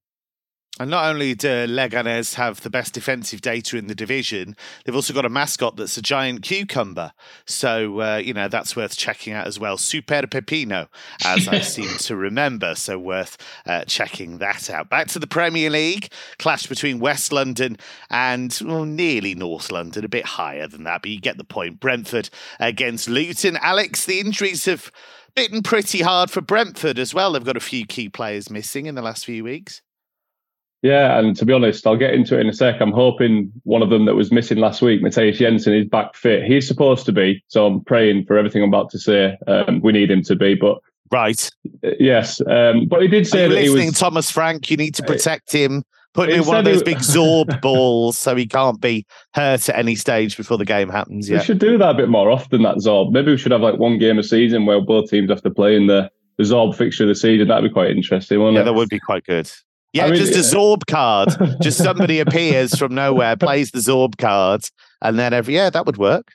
[0.84, 5.14] And not only do Leganes have the best defensive data in the division, they've also
[5.14, 7.14] got a mascot that's a giant cucumber.
[7.46, 9.78] So, uh, you know, that's worth checking out as well.
[9.78, 10.90] Super Pepino,
[11.24, 12.76] as I seem to remember.
[12.76, 14.90] So, worth uh, checking that out.
[14.90, 17.78] Back to the Premier League clash between West London
[18.10, 21.80] and well, nearly North London, a bit higher than that, but you get the point.
[21.80, 23.58] Brentford against Luton.
[23.62, 24.92] Alex, the injuries have
[25.34, 27.32] bitten pretty hard for Brentford as well.
[27.32, 29.82] They've got a few key players missing in the last few weeks.
[30.84, 32.82] Yeah, and to be honest, I'll get into it in a sec.
[32.82, 36.44] I'm hoping one of them that was missing last week, Mathias Jensen, is back fit.
[36.44, 39.38] He's supposed to be, so I'm praying for everything I'm about to say.
[39.48, 41.50] Um, we need him to be, but right,
[41.86, 42.42] uh, yes.
[42.42, 44.70] Um, but he did say that listening, he was Thomas Frank.
[44.70, 45.86] You need to protect him.
[46.14, 49.78] Put him in one of those big Zorb balls so he can't be hurt at
[49.78, 51.30] any stage before the game happens.
[51.30, 52.62] Yeah, we should do that a bit more often.
[52.62, 53.14] That Zorb.
[53.14, 55.78] Maybe we should have like one game a season where both teams have to play
[55.78, 57.48] in the the Zorb fixture of the season.
[57.48, 58.42] That'd be quite interesting.
[58.42, 58.54] yeah, it?
[58.54, 59.50] Yeah, that would be quite good.
[59.94, 61.30] Yeah, I mean, just a Zorb card.
[61.62, 64.64] just somebody appears from nowhere, plays the Zorb card,
[65.02, 66.32] and then every yeah, that would work.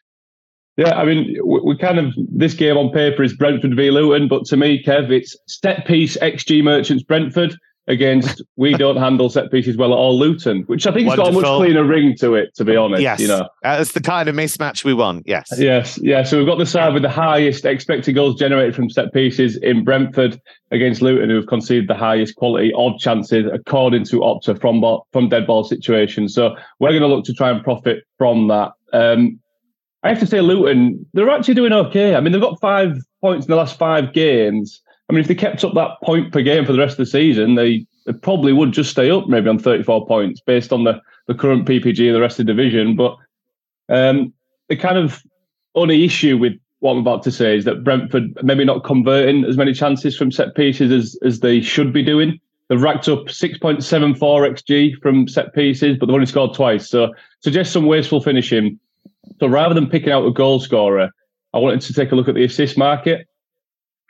[0.77, 4.29] Yeah, I mean, we, we, kind of this game on paper is Brentford v Luton,
[4.29, 7.57] but to me, Kev, it's set piece XG Merchants Brentford
[7.88, 11.29] against we don't handle set pieces well at all Luton, which I think has got
[11.29, 13.03] a much cleaner ring to it, to be honest.
[13.03, 15.27] Yes, you know, that's the kind of mismatch we want.
[15.27, 16.22] Yes, yes, yeah.
[16.22, 19.85] So we've got the side with the highest expected goals generated from set pieces in
[19.85, 24.85] Brentford against Luton, who have conceded the highest quality of chances according to Opta from
[25.12, 26.35] from dead ball situations.
[26.35, 28.72] So we're going to look to try and profit from that.
[28.92, 29.40] Um,
[30.03, 32.14] I have to say, Luton, they're actually doing okay.
[32.14, 34.81] I mean, they've got five points in the last five games.
[35.09, 37.07] I mean, if they kept up that point per game for the rest of the
[37.07, 41.01] season, they, they probably would just stay up maybe on 34 points based on the,
[41.27, 42.94] the current PPG of the rest of the division.
[42.94, 43.16] But
[43.88, 44.33] um,
[44.68, 45.23] the kind of
[45.75, 49.57] only issue with what I'm about to say is that Brentford maybe not converting as
[49.57, 52.38] many chances from set pieces as, as they should be doing.
[52.68, 56.88] They've racked up 6.74 XG from set pieces, but they've only scored twice.
[56.88, 58.79] So suggest some wasteful finishing.
[59.40, 61.11] So rather than picking out a goal scorer,
[61.55, 63.27] I wanted to take a look at the assist market.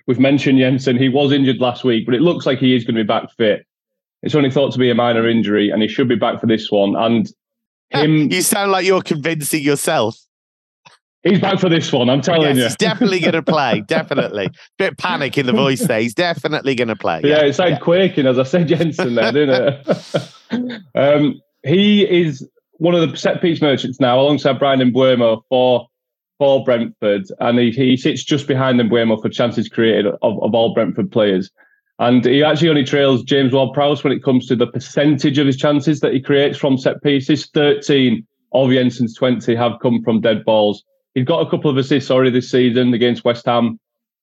[0.09, 0.97] We've mentioned Jensen.
[0.97, 3.31] He was injured last week, but it looks like he is going to be back
[3.37, 3.67] fit.
[4.23, 6.73] It's only thought to be a minor injury, and he should be back for this
[6.73, 6.97] one.
[6.97, 7.31] And
[7.91, 10.19] him, you sound like you're convincing yourself.
[11.25, 12.09] He's back for this one.
[12.09, 12.63] I'm telling yes, you.
[12.63, 13.83] He's definitely going to play.
[13.87, 14.51] definitely.
[14.79, 16.01] Bit panic in the voice there.
[16.01, 17.21] He's definitely going to play.
[17.23, 17.79] Yeah, yeah it sounded yeah.
[17.81, 20.83] quaking as I said Jensen there, didn't it?
[20.95, 25.87] um, he is one of the set piece merchants now, alongside Bryan Mbeumo for
[26.39, 30.73] for Brentford, and he, he sits just behind Mbeumo for chances created of, of all
[30.73, 31.51] Brentford players.
[31.99, 35.47] And he actually only trails James Ward Prowse when it comes to the percentage of
[35.47, 37.47] his chances that he creates from set pieces.
[37.47, 40.85] 13 of Jensen's 20 have come from dead balls.
[41.15, 43.81] He's got a couple of assists already this season against West Ham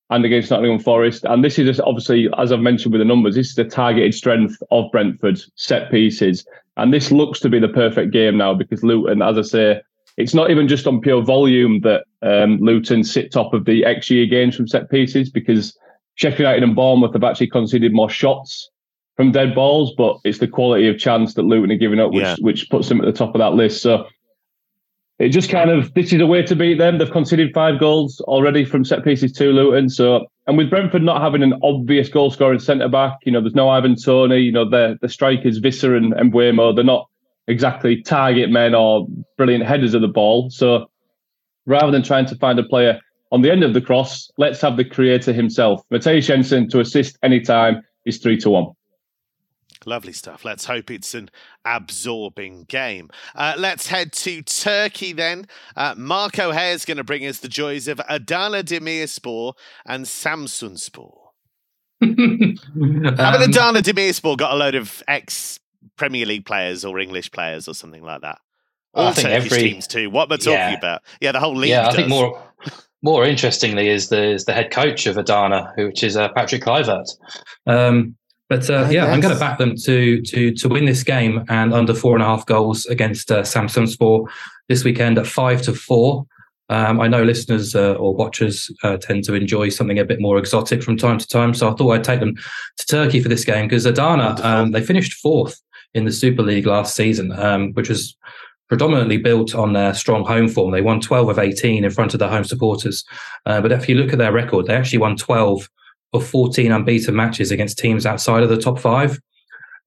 [0.09, 1.25] and against Nottingham Forest.
[1.25, 4.55] And this is obviously, as I've mentioned with the numbers, this is the targeted strength
[4.71, 6.45] of Brentford's set pieces.
[6.77, 9.81] And this looks to be the perfect game now because Luton, as I say,
[10.17, 14.29] it's not even just on pure volume that um, Luton sit top of the XG
[14.29, 15.77] gains from set pieces because
[16.15, 18.69] Sheffield United and Bournemouth have actually conceded more shots
[19.15, 22.23] from dead balls, but it's the quality of chance that Luton are giving up, which
[22.23, 22.35] yeah.
[22.39, 23.81] which puts them at the top of that list.
[23.81, 24.07] So
[25.19, 26.97] it just kind of this is a way to beat them.
[26.97, 29.89] They've conceded five goals already from set pieces to Luton.
[29.89, 33.55] So and with Brentford not having an obvious goal scoring centre back, you know, there's
[33.55, 37.09] no Ivan Toney, you know, the the strikers Wissa and, and they're not
[37.47, 40.49] exactly target men or brilliant headers of the ball.
[40.49, 40.89] So
[41.65, 42.99] rather than trying to find a player
[43.31, 45.81] on the end of the cross, let's have the creator himself.
[45.89, 48.67] Mathias Jensen to assist anytime is three to one.
[49.85, 50.43] Lovely stuff.
[50.43, 51.29] Let's hope it's an
[51.63, 53.09] absorbing game.
[53.35, 55.47] Uh, let's head to Turkey then.
[55.75, 59.53] Uh, Mark O'Hare is going to bring us the joys of Adana Demirspor
[59.85, 61.13] and Samsunspor.
[62.01, 62.57] um,
[63.17, 65.59] Haven't Adana Demirspor got a load of ex
[65.95, 68.39] Premier League players or English players or something like that.
[68.93, 70.09] All I think Turkish every, teams too.
[70.09, 70.77] What am I talking yeah.
[70.77, 71.01] about?
[71.19, 71.69] Yeah, the whole league.
[71.69, 71.95] Yeah, I does.
[71.95, 72.41] think more
[73.01, 77.07] more interestingly is the is the head coach of Adana, which is uh, Patrick Kluivert.
[77.67, 78.15] Um,
[78.47, 81.73] but uh, yeah, I'm going to back them to to to win this game and
[81.73, 84.27] under four and a half goals against uh, Samsunspor
[84.69, 86.25] this weekend at five to four.
[86.69, 90.39] Um, I know listeners uh, or watchers uh, tend to enjoy something a bit more
[90.39, 93.45] exotic from time to time, so I thought I'd take them to Turkey for this
[93.45, 95.61] game because Adana um, they finished fourth
[95.95, 98.15] in the Super League last season, um, which was
[98.67, 100.71] predominantly built on their strong home form.
[100.71, 103.03] They won 12 of 18 in front of their home supporters.
[103.45, 105.69] Uh, but if you look at their record, they actually won 12
[106.13, 109.19] of 14 unbeaten matches against teams outside of the top five.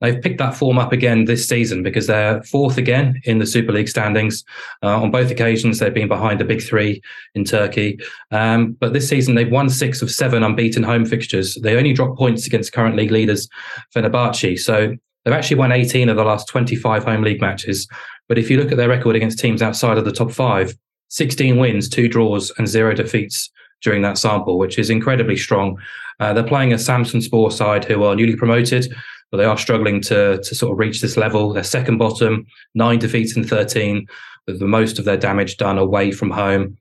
[0.00, 3.72] They've picked that form up again this season because they're fourth again in the Super
[3.72, 4.44] League standings.
[4.80, 7.02] Uh, on both occasions, they've been behind the big three
[7.34, 7.98] in Turkey.
[8.30, 11.56] Um, but this season, they've won six of seven unbeaten home fixtures.
[11.56, 13.48] They only dropped points against current league leaders
[13.92, 14.60] Fenerbahce.
[14.60, 14.96] So
[15.28, 17.86] They've actually won 18 of the last 25 home league matches.
[18.28, 20.74] But if you look at their record against teams outside of the top five,
[21.10, 23.50] 16 wins, two draws, and zero defeats
[23.82, 25.76] during that sample, which is incredibly strong.
[26.18, 28.90] Uh, they're playing a Samsunspor side who are newly promoted,
[29.30, 31.52] but they are struggling to, to sort of reach this level.
[31.52, 34.06] They're second bottom, nine defeats in 13,
[34.46, 36.78] with the most of their damage done away from home.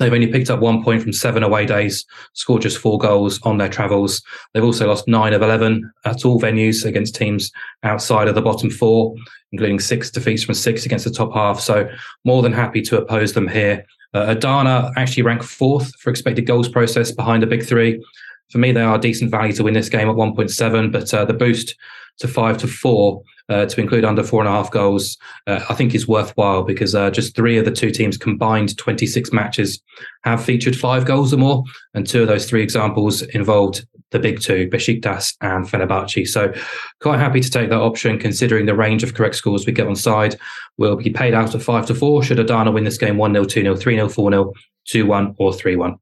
[0.00, 3.58] They've only picked up one point from seven away days, scored just four goals on
[3.58, 4.22] their travels.
[4.52, 8.70] They've also lost nine of 11 at all venues against teams outside of the bottom
[8.70, 9.14] four,
[9.52, 11.60] including six defeats from six against the top half.
[11.60, 11.86] So,
[12.24, 13.84] more than happy to oppose them here.
[14.14, 18.02] Uh, Adana actually ranked fourth for expected goals process behind the big three.
[18.50, 21.34] For me, they are decent value to win this game at 1.7, but uh, the
[21.34, 21.76] boost
[22.20, 25.74] to five to four uh, to include under four and a half goals, uh, I
[25.74, 29.82] think is worthwhile because uh, just three of the two teams combined 26 matches
[30.22, 34.40] have featured five goals or more, and two of those three examples involved the big
[34.40, 36.26] two, Besiktas and Fenerbahce.
[36.26, 36.52] So
[37.00, 39.96] quite happy to take that option considering the range of correct scores we get on
[39.96, 40.36] side.
[40.78, 43.44] Will be paid out at five to four should Adana win this game 1 0,
[43.44, 44.52] 2 0, 3 0, 4 0,
[44.86, 45.96] 2 1, or 3 1.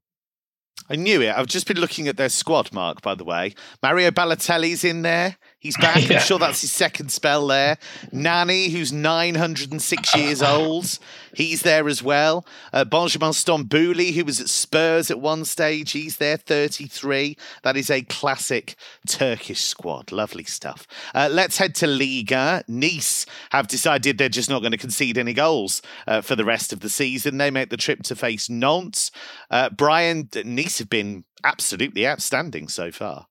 [0.91, 1.29] I knew it.
[1.29, 3.53] I've just been looking at their squad, Mark, by the way.
[3.83, 5.37] Mario Balotelli's in there.
[5.59, 6.09] He's back.
[6.09, 6.17] yeah.
[6.17, 7.77] I'm sure that's his second spell there.
[8.13, 10.97] Nani, who's 906 years old,
[11.33, 12.45] he's there as well.
[12.71, 17.37] Uh, Benjamin Stambouli, who was at Spurs at one stage, he's there, 33.
[17.63, 20.13] That is a classic Turkish squad.
[20.13, 20.87] Lovely stuff.
[21.13, 22.63] Uh, let's head to Liga.
[22.69, 26.71] Nice have decided they're just not going to concede any goals uh, for the rest
[26.71, 27.37] of the season.
[27.37, 29.11] They make the trip to face Nantes.
[29.51, 33.27] Uh, Brian, Nice have been absolutely outstanding so far.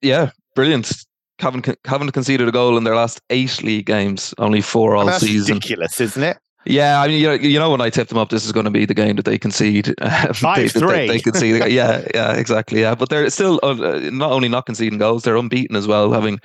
[0.00, 1.04] Yeah, brilliant
[1.42, 5.20] haven't haven't conceded a goal in their last eight league games, only four all that's
[5.20, 5.56] season.
[5.56, 6.38] Ridiculous, isn't it?
[6.64, 8.64] Yeah, I mean, you know, you know, when I tipped them up, this is going
[8.64, 9.94] to be the game that they concede.
[10.32, 10.92] Five they, three.
[10.92, 11.72] They, they concede.
[11.72, 12.80] yeah, yeah, exactly.
[12.80, 16.38] Yeah, but they're still uh, not only not conceding goals, they're unbeaten as well, having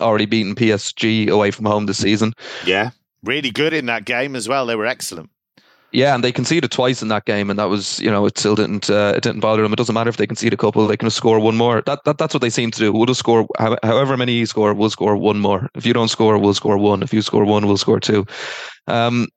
[0.00, 2.34] already beaten PSG away from home this season.
[2.66, 2.90] Yeah,
[3.22, 4.66] really good in that game as well.
[4.66, 5.30] They were excellent.
[5.94, 8.56] Yeah, and they conceded twice in that game, and that was you know it still
[8.56, 9.72] didn't uh, it didn't bother them.
[9.72, 11.82] It doesn't matter if they concede a couple; they can score one more.
[11.82, 12.92] That, that that's what they seem to do.
[12.92, 15.70] We'll just score however many you score, we'll score one more.
[15.76, 17.04] If you don't score, we'll score one.
[17.04, 18.26] If you score one, we'll score two.
[18.88, 19.28] Um,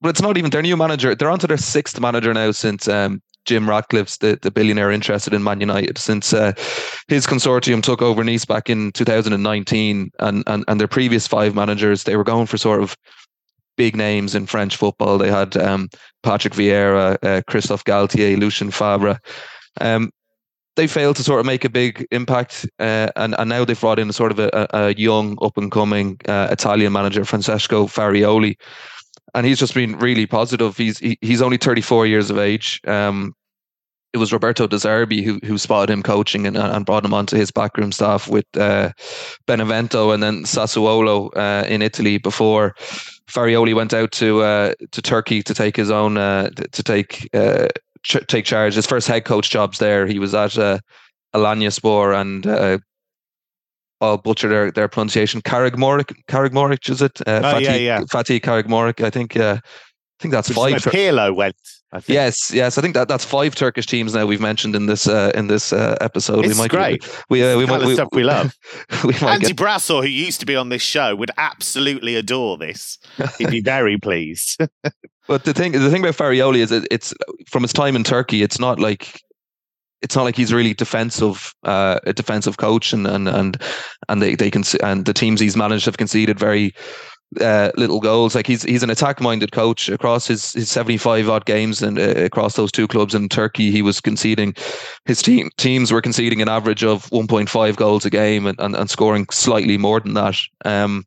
[0.00, 1.14] but it's not even their new manager.
[1.14, 5.34] They're on to their sixth manager now since um, Jim Ratcliffe's the, the billionaire interested
[5.34, 6.52] in Man United since uh,
[7.08, 12.04] his consortium took over Nice back in 2019 and, and and their previous five managers
[12.04, 12.96] they were going for sort of
[13.80, 15.16] big names in French football.
[15.16, 15.88] They had um,
[16.22, 19.18] Patrick Vieira, uh, Christophe Galtier, Lucien Favre.
[19.80, 20.10] Um,
[20.76, 23.98] they failed to sort of make a big impact, uh, and and now they've brought
[23.98, 28.54] in a sort of a, a young, up and coming uh, Italian manager, Francesco Farioli,
[29.34, 30.76] and he's just been really positive.
[30.76, 32.82] He's he, he's only 34 years of age.
[32.86, 33.34] Um,
[34.12, 37.36] it was Roberto De Zerbi who who spotted him coaching and, and brought him onto
[37.36, 38.90] his backroom staff with uh,
[39.46, 42.74] Benevento and then Sassuolo uh, in Italy before
[43.28, 47.68] Farioli went out to uh, to Turkey to take his own uh, to take uh,
[48.02, 48.74] ch- take charge.
[48.74, 50.06] His first head coach jobs there.
[50.06, 50.78] He was at uh,
[51.34, 52.78] Alanyaspor and uh,
[54.00, 55.42] I'll butcher their, their pronunciation.
[55.42, 57.20] Karagmoric, Karagmoric, is it?
[57.20, 58.00] Uh, oh, Fatih, yeah, yeah.
[58.00, 59.04] Fatih Karagmoric.
[59.04, 59.36] I think.
[59.36, 60.74] Uh, I think that's five.
[60.74, 61.56] Pirlo went.
[62.06, 62.78] Yes, yes.
[62.78, 65.72] I think that that's five Turkish teams now we've mentioned in this uh, in this
[65.72, 66.44] uh, episode.
[66.44, 67.24] It's we might great.
[67.28, 68.56] we uh, we might we, stuff we love.
[69.04, 69.82] we Andy get...
[69.88, 72.98] Who used to be on this show, would absolutely adore this.
[73.38, 74.60] He'd be very pleased.
[75.26, 77.12] but the thing the thing about Farioli is it, it's
[77.48, 78.42] from his time in Turkey.
[78.42, 79.20] It's not like
[80.02, 83.60] it's not like he's really defensive, uh, a defensive coach, and and and
[84.08, 86.72] and they they can and the teams he's managed have conceded very
[87.40, 88.34] uh, little goals.
[88.34, 91.98] Like he's he's an attack minded coach across his his seventy five odd games and
[91.98, 94.54] uh, across those two clubs in Turkey, he was conceding.
[95.04, 98.58] His team teams were conceding an average of one point five goals a game and,
[98.60, 100.36] and, and scoring slightly more than that.
[100.64, 101.04] Um,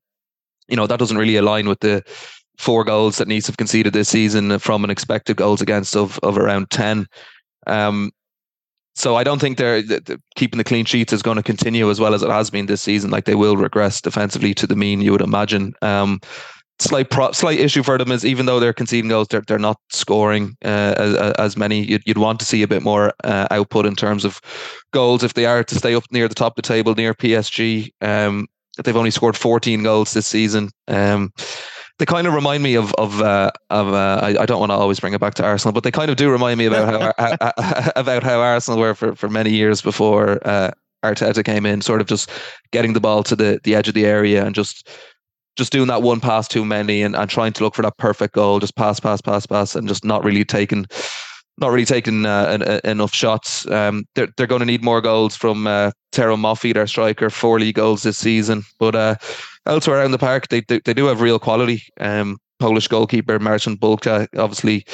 [0.67, 2.03] you know that doesn't really align with the
[2.57, 6.37] four goals that Nice have conceded this season from an expected goals against of of
[6.37, 7.07] around ten.
[7.67, 8.11] Um,
[8.95, 11.99] so I don't think they're, they're, keeping the clean sheets is going to continue as
[11.99, 13.09] well as it has been this season.
[13.09, 15.73] Like they will regress defensively to the mean, you would imagine.
[15.81, 16.19] Um,
[16.79, 19.77] slight pro- slight issue for them is even though they're conceding goals, they're they're not
[19.89, 21.83] scoring uh, as, as many.
[21.83, 24.39] You'd, you'd want to see a bit more uh, output in terms of
[24.91, 27.89] goals if they are to stay up near the top of the table near PSG.
[28.01, 28.47] Um,
[28.83, 30.69] they've only scored 14 goals this season.
[30.87, 31.31] Um,
[31.99, 34.75] they kind of remind me of of uh, of uh, I, I, don't want to
[34.75, 37.33] always bring it back to Arsenal, but they kind of do remind me about how,
[37.59, 40.71] how about how Arsenal were for, for many years before uh,
[41.03, 42.31] Arteta came in, sort of just
[42.71, 44.89] getting the ball to the, the edge of the area and just
[45.55, 48.33] just doing that one pass too many and, and trying to look for that perfect
[48.33, 50.85] goal, just pass, pass, pass, pass, and just not really taking
[51.59, 53.69] not really taking uh, an, a, enough shots.
[53.69, 57.59] Um, they're they're going to need more goals from uh, Terem Moffi, their striker, four
[57.59, 58.63] league goals this season.
[58.79, 59.15] But uh,
[59.65, 61.83] elsewhere around the park, they, they they do have real quality.
[61.99, 64.85] Um, Polish goalkeeper Marcin Bulka obviously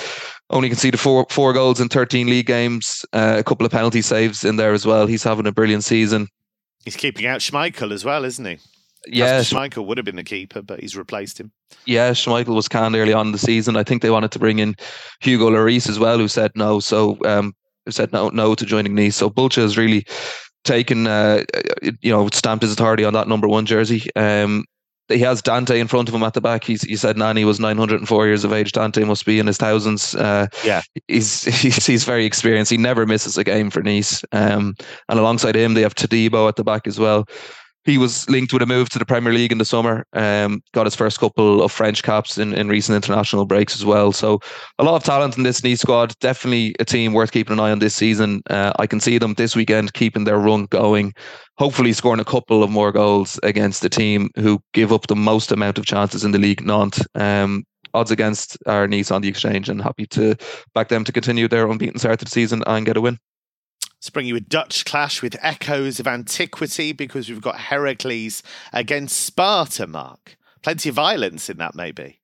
[0.49, 4.43] only conceded four four goals in 13 league games, uh, a couple of penalty saves
[4.43, 5.05] in there as well.
[5.07, 6.27] He's having a brilliant season.
[6.85, 8.57] He's keeping out Schmeichel as well, isn't he?
[9.07, 11.51] Yeah, Schmeichel would have been the keeper, but he's replaced him.
[11.85, 13.77] Yeah, Schmeichel was canned early on in the season.
[13.77, 14.75] I think they wanted to bring in
[15.21, 16.79] Hugo Lloris as well, who said no.
[16.79, 17.55] So, um,
[17.85, 19.15] who said no, no to joining Nice.
[19.15, 20.05] So Bulka has really
[20.63, 21.43] taken, uh,
[22.01, 24.03] you know, stamped his authority on that number one jersey.
[24.15, 24.65] Um,
[25.07, 26.63] he has Dante in front of him at the back.
[26.63, 28.71] He's, he said Nani was 904 years of age.
[28.71, 30.13] Dante must be in his thousands.
[30.13, 32.71] Uh, yeah, he's, he's, he's very experienced.
[32.71, 34.23] He never misses a game for Nice.
[34.31, 34.75] Um,
[35.09, 37.25] and alongside him, they have Todibo at the back as well
[37.89, 40.05] he was linked with a move to the Premier League in the summer.
[40.13, 44.11] Um, got his first couple of French caps in, in recent international breaks as well.
[44.11, 44.39] So
[44.77, 46.13] a lot of talent in this Nice squad.
[46.19, 48.43] Definitely a team worth keeping an eye on this season.
[48.49, 51.13] Uh, I can see them this weekend keeping their run going.
[51.57, 55.51] Hopefully scoring a couple of more goals against the team who give up the most
[55.51, 56.65] amount of chances in the league.
[56.65, 57.03] Nantes.
[57.15, 57.63] Um,
[57.95, 60.35] odds against our Nice on the exchange, and happy to
[60.75, 63.17] back them to continue their unbeaten start to the season and get a win.
[63.99, 68.41] Let's bring you a Dutch clash with echoes of antiquity because we've got Heracles
[68.71, 70.37] against Sparta, Mark.
[70.61, 72.21] Plenty of violence in that, maybe.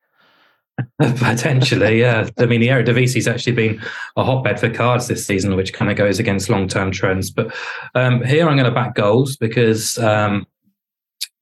[0.99, 2.29] Potentially, yeah.
[2.37, 3.81] I mean, the Eredivisie's actually been
[4.15, 7.29] a hotbed for cards this season, which kind of goes against long-term trends.
[7.29, 7.53] But
[7.93, 10.47] um, here I'm going to back goals because um,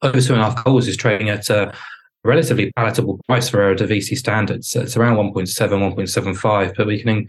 [0.02, 1.72] over two and a half goals is trading at a
[2.24, 4.76] relatively palatable price for Eredivisie standards.
[4.76, 5.46] It's around 1.7,
[5.96, 7.28] 1.75, but we can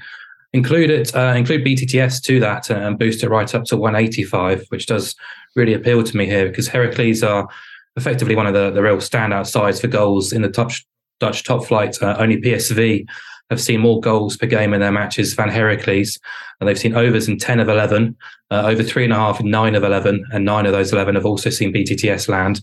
[0.54, 4.86] include it, uh, include BTTS to that and boost it right up to 185, which
[4.86, 5.14] does
[5.56, 7.48] really appeal to me here because Heracles are
[7.96, 10.86] effectively one of the, the real standout sides for goals in the Dutch,
[11.18, 12.00] Dutch top flight.
[12.00, 13.04] Uh, only PSV
[13.50, 16.18] have seen more goals per game in their matches than Heracles,
[16.60, 18.16] and they've seen overs in 10 of 11,
[18.52, 21.16] uh, over three and a half in nine of 11, and nine of those 11
[21.16, 22.60] have also seen BTTS land.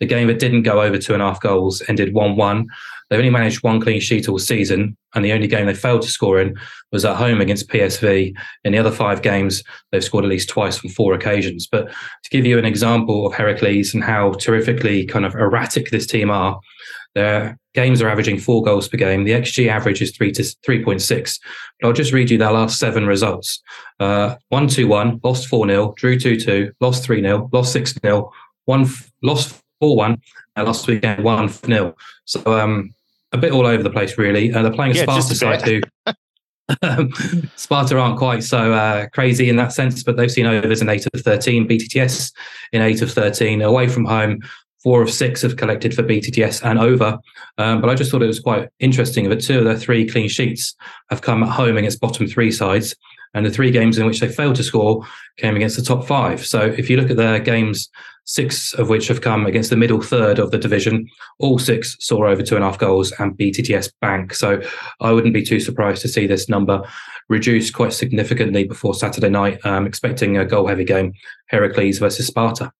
[0.00, 2.66] The game that didn't go over two and a half goals ended 1 1.
[3.08, 6.08] They've only managed one clean sheet all season, and the only game they failed to
[6.08, 6.56] score in
[6.92, 8.34] was at home against PSV.
[8.64, 11.68] In the other five games, they've scored at least twice on four occasions.
[11.70, 16.06] But to give you an example of Heracles and how terrifically kind of erratic this
[16.06, 16.58] team are,
[17.14, 19.24] their games are averaging four goals per game.
[19.24, 21.38] The XG average is three to three point six.
[21.80, 23.62] But I'll just read you their last seven results:
[24.00, 27.94] uh, one two one, lost four 0 drew two two, lost three 0 lost six
[28.02, 28.32] 0
[28.64, 28.88] one
[29.22, 30.20] lost four one,
[30.62, 31.94] last weekend one 0
[32.24, 32.94] So um,
[33.32, 34.52] a bit all over the place, really.
[34.52, 35.80] Uh, they're playing yeah, Sparta side who
[36.82, 37.12] um,
[37.56, 41.06] Sparta aren't quite so uh, crazy in that sense, but they've seen overs in eight
[41.12, 42.32] of 13, BTTS
[42.72, 43.62] in eight of 13.
[43.62, 44.40] Away from home,
[44.82, 47.18] four of six have collected for BTTS and over.
[47.58, 50.28] Um, but I just thought it was quite interesting that two of their three clean
[50.28, 50.74] sheets
[51.10, 52.94] have come at home against bottom three sides.
[53.32, 55.04] And the three games in which they failed to score
[55.38, 56.46] came against the top five.
[56.46, 57.90] So if you look at their games
[58.24, 61.06] six of which have come against the middle third of the division.
[61.38, 64.34] All six saw over two and a half goals and BTTS Bank.
[64.34, 64.60] So
[65.00, 66.82] I wouldn't be too surprised to see this number
[67.28, 69.60] reduced quite significantly before Saturday night.
[69.64, 71.12] Expecting a goal heavy game,
[71.48, 72.72] Heracles versus Sparta.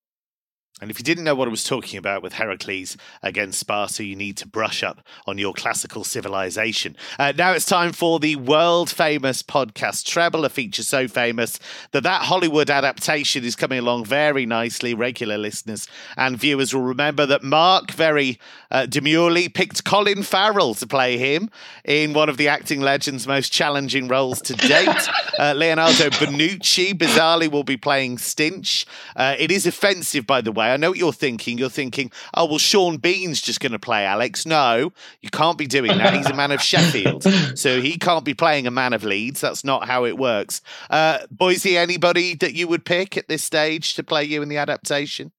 [0.80, 4.16] And if you didn't know what I was talking about with Heracles against Sparta, you
[4.16, 6.96] need to brush up on your classical civilization.
[7.16, 11.60] Uh, now it's time for the world famous podcast Treble, a feature so famous
[11.92, 14.94] that that Hollywood adaptation is coming along very nicely.
[14.94, 18.40] Regular listeners and viewers will remember that Mark very
[18.72, 21.50] uh, demurely picked Colin Farrell to play him
[21.84, 24.88] in one of the acting legend's most challenging roles to date.
[25.36, 28.86] Uh, Leonardo Bonucci, bizarrely, will be playing Stinch.
[29.16, 30.63] Uh, it is offensive, by the way.
[30.70, 31.58] I know what you're thinking.
[31.58, 34.46] You're thinking, oh, well, Sean Bean's just going to play Alex.
[34.46, 36.14] No, you can't be doing that.
[36.14, 37.24] He's a man of Sheffield.
[37.58, 39.40] So he can't be playing a man of Leeds.
[39.40, 40.60] That's not how it works.
[40.90, 44.58] Uh, Boise, anybody that you would pick at this stage to play you in the
[44.58, 45.32] adaptation?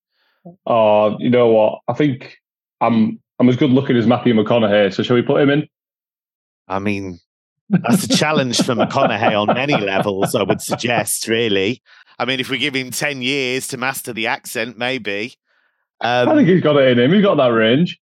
[0.66, 1.80] Oh, you know what?
[1.88, 2.38] I think
[2.82, 4.94] I'm I'm as good looking as Matthew McConaughey.
[4.94, 5.68] So shall we put him in?
[6.68, 7.20] I mean,
[7.70, 11.82] that's a challenge for McConaughey on many levels, I would suggest, really.
[12.20, 15.36] I mean, if we give him 10 years to master the accent, maybe.
[16.02, 17.14] Um, I think he's got it in him.
[17.14, 18.00] He's got that range.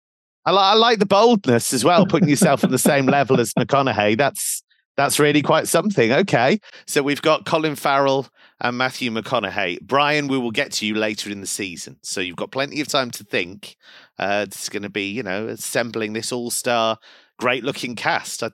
[0.46, 3.52] I, li- I like the boldness as well, putting yourself on the same level as
[3.54, 4.16] McConaughey.
[4.16, 4.62] That's
[4.96, 6.12] that's really quite something.
[6.12, 6.60] Okay.
[6.86, 8.28] So we've got Colin Farrell
[8.60, 9.80] and Matthew McConaughey.
[9.80, 11.96] Brian, we will get to you later in the season.
[12.02, 13.76] So you've got plenty of time to think.
[14.18, 16.98] Uh, it's going to be, you know, assembling this all star
[17.40, 18.42] great looking cast.
[18.42, 18.50] I,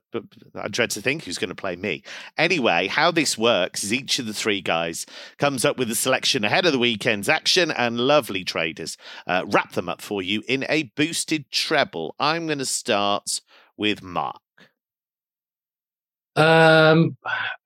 [0.54, 2.04] I, dread to think who's going to play me.
[2.38, 5.04] Anyway, how this works is each of the three guys
[5.38, 9.72] comes up with a selection ahead of the weekend's action, and lovely traders uh, wrap
[9.72, 12.14] them up for you in a boosted treble.
[12.20, 13.40] I'm going to start
[13.76, 14.40] with Mark.
[16.36, 17.16] Um,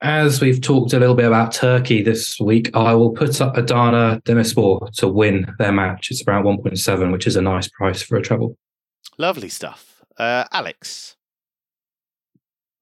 [0.01, 4.23] as we've talked a little bit about Turkey this week, I will put up Adana
[4.25, 6.11] Demirspor to win their match.
[6.11, 8.57] It's around 1.7, which is a nice price for a treble.
[9.19, 9.90] Lovely stuff.
[10.21, 11.17] Uh, Alex.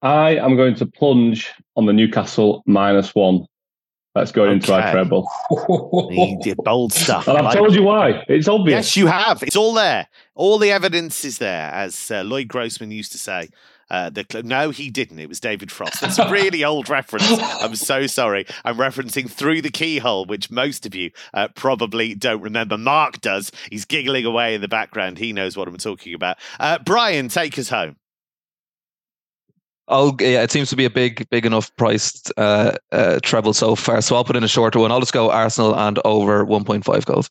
[0.01, 3.45] I am going to plunge on the Newcastle minus one.
[4.13, 4.91] Let's go into our Okay.
[4.91, 5.29] treble.
[6.65, 7.27] Bold stuff.
[7.29, 8.25] And I've like told you why.
[8.27, 8.75] It's obvious.
[8.75, 9.41] Yes, you have.
[9.43, 10.07] It's all there.
[10.35, 13.47] All the evidence is there, as uh, Lloyd Grossman used to say.
[13.89, 15.19] Uh, the cl- no, he didn't.
[15.19, 16.01] It was David Frost.
[16.01, 17.29] That's a really old reference.
[17.61, 18.45] I'm so sorry.
[18.63, 22.77] I'm referencing through the keyhole, which most of you uh, probably don't remember.
[22.77, 23.51] Mark does.
[23.69, 25.17] He's giggling away in the background.
[25.17, 26.37] He knows what I'm talking about.
[26.59, 27.95] Uh, Brian, take us home.
[29.91, 33.73] Oh, yeah, it seems to be a big, big enough priced uh, uh, treble so
[33.73, 34.01] far.
[34.01, 34.91] So I'll put in a shorter one.
[34.91, 37.29] I'll just go Arsenal and over 1.5 goals.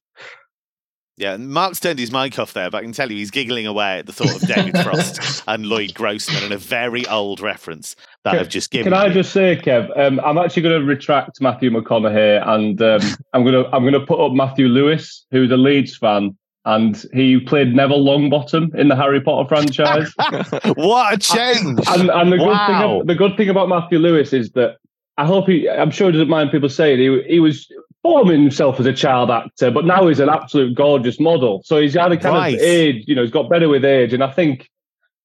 [1.19, 3.99] Yeah, Mark's turned his mic off there, but I can tell you he's giggling away
[3.99, 8.31] at the thought of David Frost and Lloyd Grossman and a very old reference that
[8.31, 8.93] Can- I've just given.
[8.93, 9.91] Can I just say, Kev?
[9.99, 13.01] Um, I'm actually going to retract Matthew McConaughey, and um,
[13.33, 17.05] I'm going to I'm going to put up Matthew Lewis, who's a Leeds fan, and
[17.13, 20.15] he played Neville Longbottom in the Harry Potter franchise.
[20.77, 21.81] what a change!
[21.89, 24.77] and and the good thing the good thing about Matthew Lewis is that
[25.17, 27.69] I hope he I'm sure he doesn't mind people saying he he was
[28.03, 31.63] forming himself as a child actor, but now he's an absolute gorgeous model.
[31.65, 32.55] So he's had a kind Right.
[32.55, 34.69] of age, you know, he's got better with age, and I think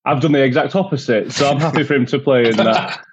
[0.06, 1.32] I've done the exact opposite.
[1.32, 3.00] So I'm happy for him to play in that.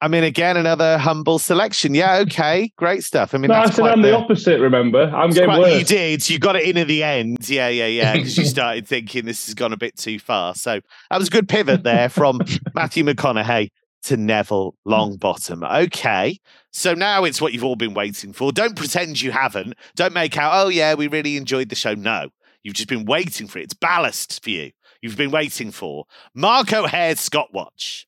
[0.00, 1.94] I mean, again, another humble selection.
[1.94, 3.34] Yeah, okay, great stuff.
[3.34, 4.60] I mean, No, I said quite I'm the the- opposite.
[4.60, 5.78] Remember, I'm it's getting quite- worse.
[5.78, 6.28] You did.
[6.28, 7.48] You got it in at the end.
[7.48, 8.12] Yeah, yeah, yeah.
[8.14, 10.56] Because you started thinking this has gone a bit too far.
[10.56, 10.80] So
[11.10, 12.40] that was a good pivot there from
[12.74, 13.70] Matthew McConaughey
[14.02, 14.92] to Neville mm.
[14.92, 15.84] Longbottom.
[15.84, 16.38] Okay.
[16.70, 18.52] So now it's what you've all been waiting for.
[18.52, 19.74] Don't pretend you haven't.
[19.94, 21.94] Don't make out, oh, yeah, we really enjoyed the show.
[21.94, 22.30] No,
[22.62, 23.64] you've just been waiting for it.
[23.64, 24.72] It's ballast for you.
[25.00, 28.06] You've been waiting for Mark O'Hare's Scott Watch.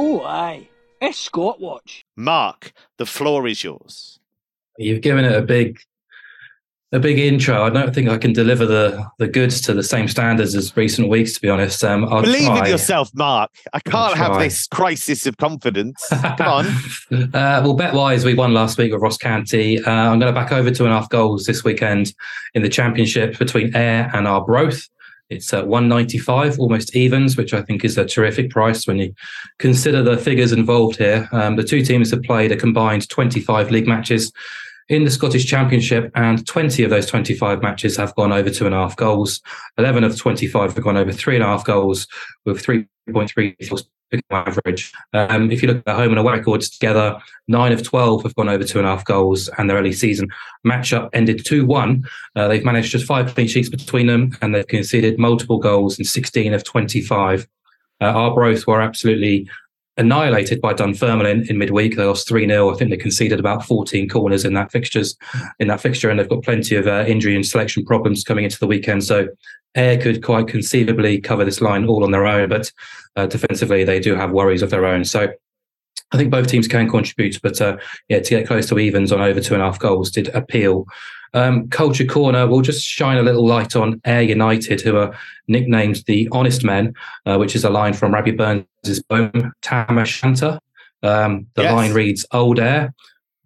[0.00, 0.68] Oh, aye.
[1.00, 2.04] It's Scott Watch.
[2.16, 4.20] Mark, the floor is yours.
[4.78, 5.80] You've given it a big,
[6.92, 7.64] a big intro.
[7.64, 11.08] I don't think I can deliver the the goods to the same standards as recent
[11.08, 11.34] weeks.
[11.34, 12.64] To be honest, um, I'll Believe try.
[12.64, 13.50] in yourself, Mark.
[13.72, 16.06] I can't have this crisis of confidence.
[16.10, 16.66] Come on.
[17.34, 19.82] uh, well, bet wise, we won last week with Ross County.
[19.82, 22.14] Uh, I'm going to back over two and a half goals this weekend
[22.54, 24.88] in the championship between Ayr and Arbroath.
[25.30, 29.12] It's at 195, almost evens, which I think is a terrific price when you
[29.58, 31.28] consider the figures involved here.
[31.32, 34.32] Um, the two teams have played a combined 25 league matches
[34.88, 38.74] in the Scottish Championship, and 20 of those 25 matches have gone over two and
[38.74, 39.40] a half goals.
[39.76, 42.06] 11 of 25 have gone over three and a half goals,
[42.44, 43.88] with 3.3 goals
[44.30, 44.92] average.
[45.12, 48.48] Um, if you look at home and away records together, nine of 12 have gone
[48.48, 50.28] over two and a half goals, and their early season
[50.66, 52.04] matchup ended 2 1.
[52.36, 56.04] Uh, they've managed just five clean sheets between them, and they've conceded multiple goals in
[56.04, 57.46] 16 of 25.
[58.00, 59.48] Uh, Arbroath were absolutely
[59.98, 61.96] annihilated by Dunfermline in, midweek.
[61.96, 62.72] They lost 3 0.
[62.72, 65.16] I think they conceded about 14 corners in that fixtures
[65.58, 68.58] in that fixture, and they've got plenty of uh, injury and selection problems coming into
[68.58, 69.04] the weekend.
[69.04, 69.28] So
[69.74, 72.72] Ayr could quite conceivably cover this line all on their own, but
[73.16, 75.04] uh, defensively they do have worries of their own.
[75.04, 75.28] So
[76.12, 77.76] I think both teams can contribute, but uh,
[78.08, 80.86] yeah, to get close to evens on over two and a half goals did appeal.
[81.34, 85.14] Um, Culture Corner will just shine a little light on Ayr United, who are
[85.46, 86.94] nicknamed the Honest Men,
[87.26, 88.64] uh, which is a line from Rabbie Burns'
[89.08, 90.58] poem Tam o' Shanter.
[91.02, 91.72] Um, the Yes.
[91.74, 92.92] line reads, Old Ayr,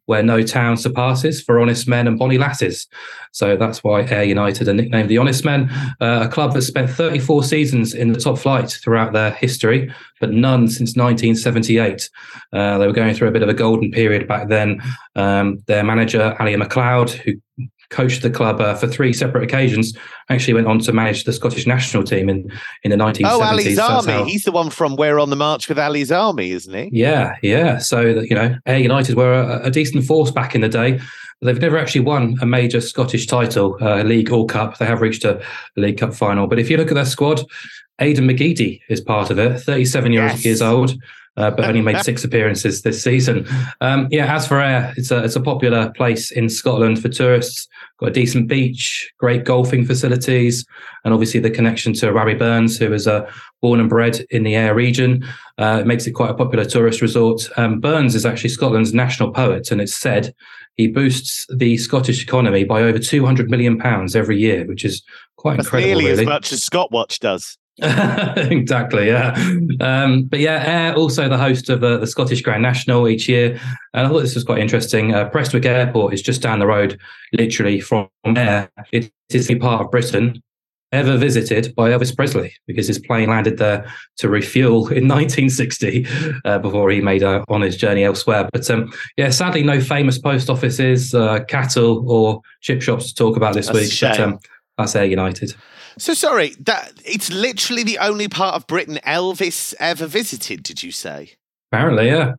[0.06, 2.86] where no town surpasses for honest men and bonny lasses.
[3.32, 6.90] So that's why Ayr United are nicknamed the Honest Men, uh, a club that spent
[6.90, 12.10] 34 seasons in the top flight throughout their history, but none since 1978.
[12.52, 14.82] Uh, they were going through a bit of a golden period back then.
[15.16, 17.34] Um, their manager, Ally MacLeod, who
[17.92, 19.96] coached the club uh, for three separate occasions,
[20.30, 22.50] actually went on to manage the Scottish national team in,
[22.82, 23.20] in the 1970s.
[23.26, 24.12] Oh, Ally's That's Army.
[24.12, 26.88] how- He's the one from We're on the March with Ally's Army, isn't he?
[26.92, 27.78] yeah, yeah.
[27.78, 30.98] So that you know, Ayr United were a, a decent force back in the day.
[31.42, 34.78] They've never actually won a major Scottish title, uh, league or cup.
[34.78, 35.42] They have reached a,
[35.76, 36.46] League Cup final.
[36.46, 37.42] But if you look at their squad,
[38.00, 40.44] Aiden McGeady is part of it, 37 years, Yes.
[40.44, 40.94] years old,
[41.36, 43.46] uh, but only made six appearances this season.
[43.80, 47.68] Um, yeah, as for Ayr, it's a it's a popular place in Scotland for tourists.
[47.98, 50.66] Got a decent beach, great golfing facilities,
[51.04, 53.30] and obviously the connection to Rabbie Burns, who is uh,
[53.60, 55.24] born and bred in the Ayr region.
[55.58, 57.48] Uh, it makes it quite a popular tourist resort.
[57.56, 60.34] Um, Burns is actually Scotland's national poet, and it's said
[60.76, 65.02] he boosts the Scottish economy by over 200 million pounds every year, which is
[65.36, 66.22] quite That's incredible, nearly really.
[66.22, 67.58] as much as Scott Watch does.
[67.82, 69.34] exactly, yeah.
[69.80, 73.58] Um, but yeah, Ayr also the host of uh, the Scottish Grand National each year,
[73.94, 75.14] and I thought this was quite interesting.
[75.14, 76.98] Uh, Prestwick Airport is just down the road,
[77.32, 78.70] literally from there.
[78.92, 80.42] It is the part of Britain
[80.92, 86.06] ever visited by Elvis Presley because his plane landed there to refuel in 1960
[86.44, 88.48] uh, before he made uh, on his journey elsewhere.
[88.52, 93.36] But um, yeah, sadly, no famous post offices, uh, cattle, or chip shops to talk
[93.36, 93.98] about this That's week.
[94.00, 94.38] But um,
[94.78, 95.54] that's Ayr United.
[95.98, 100.62] So sorry, that it's literally the only part of Britain Elvis ever visited.
[100.62, 101.32] Did you say?
[101.70, 102.32] Apparently, yeah.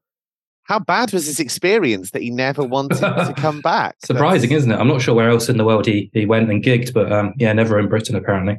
[0.64, 3.95] How bad was his experience that he never wanted to come back?
[4.04, 4.60] Surprising, That's...
[4.60, 4.78] isn't it?
[4.78, 7.34] I'm not sure where else in the world he, he went and gigged, but um,
[7.38, 8.58] yeah, never in Britain apparently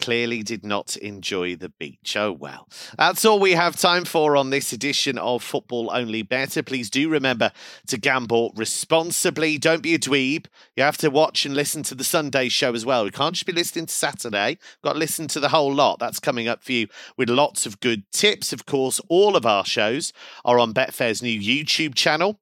[0.00, 2.16] clearly did not enjoy the beach.
[2.16, 2.68] Oh well.
[2.96, 6.62] That's all we have time for on this edition of Football Only Bettor.
[6.62, 7.52] Please do remember
[7.88, 9.58] to gamble responsibly.
[9.58, 10.46] Don't be a dweeb.
[10.76, 13.04] You have to watch and listen to the Sunday show as well.
[13.04, 14.58] We can't just be listening to Saturday.
[14.58, 15.98] We've got to listen to the whole lot.
[15.98, 18.52] That's coming up for you with lots of good tips.
[18.52, 20.12] Of course, all of our shows
[20.44, 22.40] are on Betfair's new YouTube channel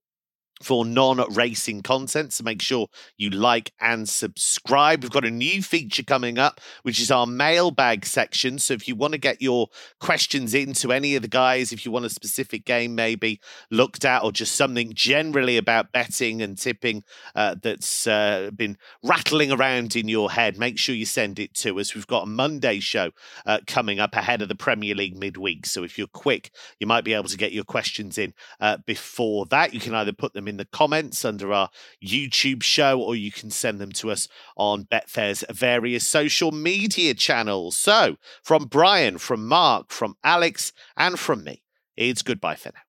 [0.63, 2.33] for non racing content.
[2.33, 5.03] So make sure you like and subscribe.
[5.03, 8.59] We've got a new feature coming up, which is our mailbag section.
[8.59, 9.69] So if you want to get your
[10.01, 13.41] questions into any of the guys, if you want a specific game maybe
[13.71, 17.05] looked at, or just something generally about betting and tipping
[17.35, 21.79] uh, that's uh, been rattling around in your head, make sure you send it to
[21.79, 21.95] us.
[21.95, 23.11] We've got a Monday show
[23.47, 25.67] uh, coming up ahead of the Premier League midweek.
[25.67, 29.47] So if you're quick, you might be able to get your questions in uh, before
[29.47, 29.75] that.
[29.75, 31.71] You can either put in the comments under our
[32.05, 34.27] YouTube show, or you can send them to us
[34.57, 37.77] on Betfair's various social media channels.
[37.77, 41.63] So, from Brian, from Mark, from Alex, and from me,
[41.97, 42.88] it's goodbye for now.